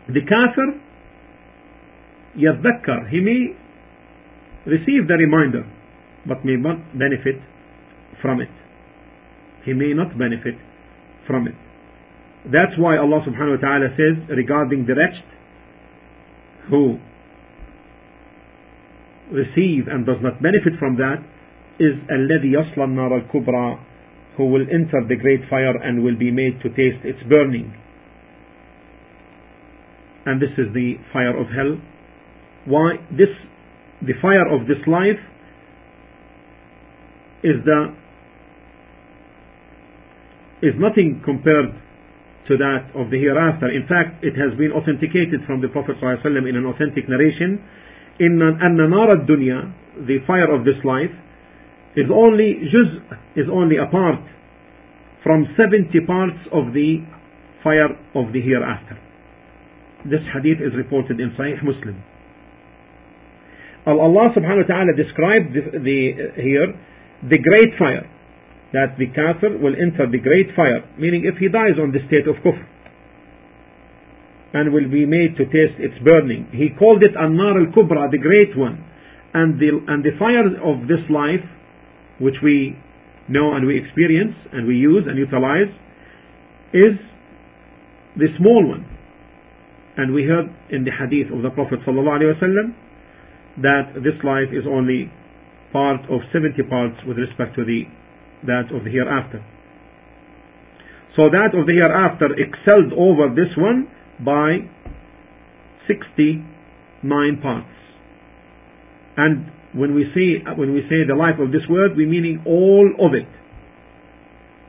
[0.08, 0.80] the kafir
[2.38, 3.56] يتذكر he may
[4.66, 5.66] receive the reminder
[6.26, 7.42] but may not benefit
[8.22, 8.50] from it.
[9.66, 10.56] He may not benefit
[11.28, 11.56] from it.
[12.46, 15.28] That's why Allah subhanahu wa ta'ala says regarding the wretched
[16.70, 16.98] who
[19.32, 21.22] receive and does not benefit from that
[21.80, 23.80] is الذي يصل النار الكبرى
[24.38, 27.74] who will enter the great fire and will be made to taste its burning.
[30.26, 31.78] And this is the fire of hell.
[32.66, 32.96] Why?
[33.12, 33.28] This
[34.02, 35.20] the fire of this life
[37.44, 37.94] is the
[40.62, 41.76] is nothing compared
[42.48, 43.70] to that of the hereafter.
[43.70, 47.62] In fact, it has been authenticated from the Prophet ﷺ in an authentic narration.
[48.20, 51.14] In أن نار الدنيا, the fire of this life,
[51.96, 52.90] is only juz,
[53.36, 54.20] is only a part
[55.24, 57.06] from 70 parts of the
[57.64, 58.98] fire of the hereafter.
[60.06, 62.02] This hadith is reported in Sahih Muslim.
[63.86, 66.00] Allah subhanahu wa ta'ala described the, the,
[66.42, 66.72] here
[67.24, 68.07] the great fire
[68.75, 72.27] that the kafir will enter the great fire meaning if he dies on the state
[72.27, 72.67] of kufr
[74.55, 76.47] and will be made to taste its burning.
[76.55, 78.87] He called it an-nar al-kubra the great one.
[79.35, 81.43] And the and the fire of this life
[82.23, 82.79] which we
[83.29, 85.75] know and we experience and we use and utilize
[86.73, 86.95] is
[88.15, 88.87] the small one.
[89.97, 92.79] And we heard in the hadith of the prophet wasallam
[93.59, 95.11] that this life is only
[95.73, 97.91] part of 70 parts with respect to the
[98.47, 99.45] that of the hereafter.
[101.16, 103.89] So that of the hereafter excelled over this one
[104.19, 104.66] by
[105.87, 107.69] 69 parts.
[109.16, 112.91] And when we say when we say the life of this world, we meaning all
[112.99, 113.31] of it,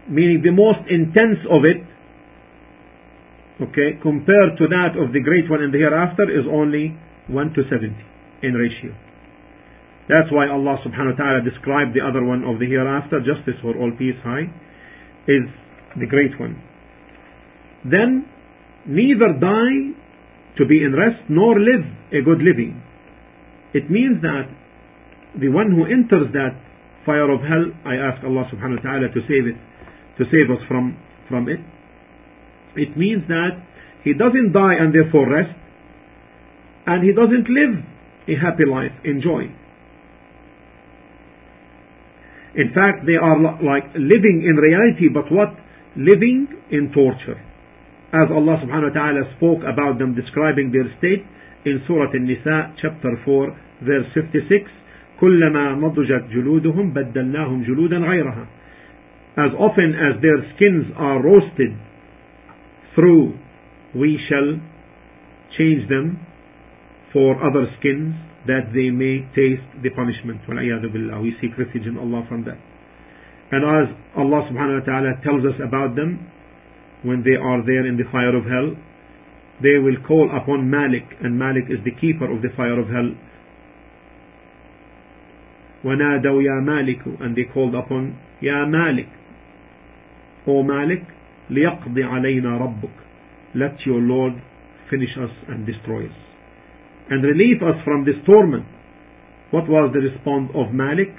[0.10, 1.82] meaning the most intense of it.
[3.56, 6.98] Okay, compared to that of the great one in the hereafter is only
[7.28, 8.04] one to seventy
[8.44, 8.94] in ratio.
[10.08, 13.74] That's why Allah subhanahu wa ta'ala described the other one of the hereafter, justice for
[13.74, 14.46] all peace high,
[15.28, 15.50] is
[15.98, 16.62] the great one.
[17.84, 18.30] Then
[18.86, 19.98] neither die
[20.58, 22.82] to be in rest nor live a good living.
[23.74, 24.46] It means that
[25.42, 26.54] the one who enters that
[27.06, 29.58] fire of hell, I ask Allah subhanahu wa ta'ala to save it,
[30.18, 31.60] to save us from, from it.
[32.78, 33.58] It means that
[34.04, 35.54] he doesn't die and therefore rest,
[36.86, 37.82] and he doesn't live
[38.30, 39.50] a happy life, enjoy.
[42.55, 45.55] In fact, they are like living in reality, but what
[45.97, 47.39] living in torture.
[48.11, 51.23] As Allah subhanahu wa ta'ala spoke about them describing their state
[51.65, 54.71] in Surah An-Nisa chapter 4 verse 56
[55.21, 58.47] كلما نضجت جلودهم بدلناهم جلودا غيرها
[59.37, 61.77] As often as their skins are roasted
[62.95, 63.39] through
[63.95, 64.59] we shall
[65.59, 66.19] change them
[67.13, 68.15] for other skins
[68.47, 70.41] that they may taste the punishment.
[70.49, 72.59] We seek refuge in Allah from that.
[73.53, 76.31] And as Allah subhanahu wa ta'ala tells us about them,
[77.03, 78.77] when they are there in the fire of hell,
[79.63, 83.11] they will call upon Malik, and Malik is the keeper of the fire of hell.
[85.85, 89.09] وَنَادَوْا يَا مَالِكُ And they called upon يَا Malik.
[90.47, 91.03] O Malik,
[91.51, 92.97] لِيَقْضِ عَلَيْنَا رَبُّكَ
[93.55, 94.35] Let your Lord
[94.91, 96.24] finish us and destroy us.
[97.11, 98.67] And relieve us from this torment.
[99.51, 101.11] What was the response of Malik?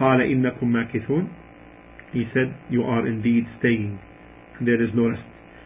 [0.00, 1.28] قَالَ إِنَّكُمْ مَاكِثُونَ
[2.12, 4.00] He said, you are indeed staying.
[4.64, 5.22] There is no rest.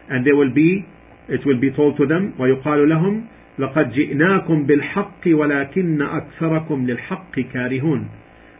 [0.09, 0.85] And there will be,
[1.29, 3.27] it will be told to them, وَيُقَالُ لَهُمْ
[3.59, 8.09] لقد جئناكم بالحق ولكن أكثركم للحق كارهون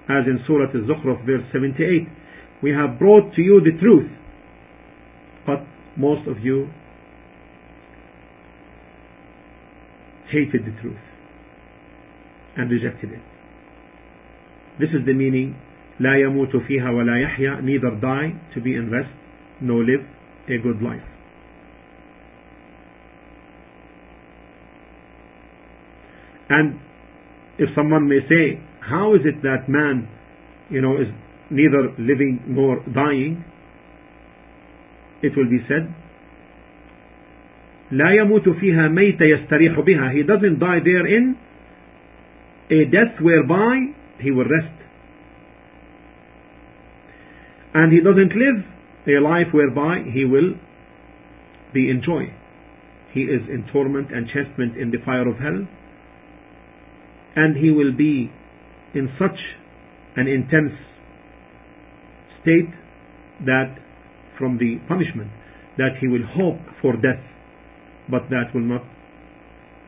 [0.10, 2.08] as in Surah Al-Zukhruf verse 78
[2.62, 4.10] we have brought to you the truth
[5.46, 5.64] but
[5.96, 6.68] most of you
[10.30, 11.03] hated the truth
[12.58, 13.24] and rejected it
[14.80, 15.56] this is the meaning
[16.00, 19.12] لا يموت فيها ولا يحيا neither die to be in rest
[19.62, 20.06] nor live
[20.48, 21.04] a good life
[26.50, 26.80] And
[27.60, 30.10] if someone may say, how is it that man,
[30.70, 31.08] you know, is
[31.52, 33.46] neither living nor dying?
[35.22, 35.94] It will be said,
[37.92, 40.14] لا يموت فيها ميت يستريح بها.
[40.14, 41.38] He doesn't die therein
[42.71, 44.81] a death whereby he will rest.
[47.75, 48.65] And he doesn't live
[49.07, 50.55] a life whereby he will
[51.73, 52.33] be in joy.
[53.13, 55.67] He is in torment and chastisement in the fire of hell
[57.37, 58.31] and he will be
[58.95, 59.39] in such
[60.17, 60.73] an intense
[62.41, 62.71] state
[63.45, 63.77] that
[64.39, 65.31] from the punishment
[65.77, 67.23] that he will hope for death
[68.09, 68.83] but that will not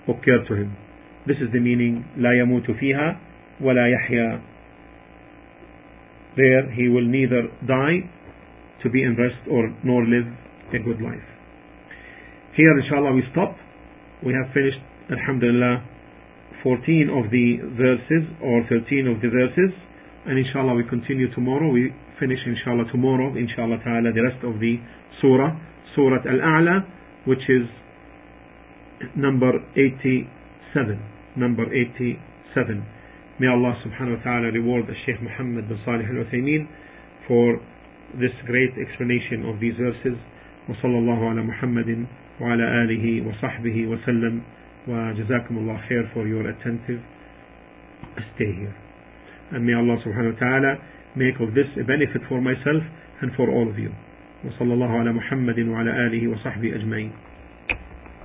[0.08, 0.76] occur to him
[1.27, 3.17] this is the meaning لا يموت فيها
[3.61, 4.39] ولا يحيا
[6.35, 8.09] there he will neither die
[8.81, 10.27] to be in rest or nor live
[10.73, 11.27] a good life
[12.55, 13.55] here inshallah we stop
[14.23, 14.79] we have finished
[15.11, 15.83] alhamdulillah
[16.63, 19.71] 14 of the verses or 13 of the verses
[20.25, 24.77] and inshallah we continue tomorrow we finish inshallah tomorrow inshallah ta'ala the rest of the
[25.21, 25.51] surah
[25.95, 26.85] surah al-a'la
[27.25, 27.65] which is
[29.15, 32.19] number 87 number 87
[33.39, 36.67] may Allah subhanahu wa ta'ala reward the Shaykh Muhammad bin Salih al-Uthaymeen
[37.27, 37.59] for
[38.19, 40.17] this great explanation of these verses
[40.69, 42.05] وصلى الله على محمد
[42.41, 44.41] وعلى آله وصحبه وسلم
[44.87, 47.01] وجزاكم الله خير for your attentive
[48.35, 48.75] stay here
[49.51, 50.71] and may Allah subhanahu wa ta'ala
[51.15, 52.83] make of this a benefit for myself
[53.21, 53.91] and for all of you
[54.45, 57.11] وصلى الله على محمد وعلى آله وصحبه أجمعين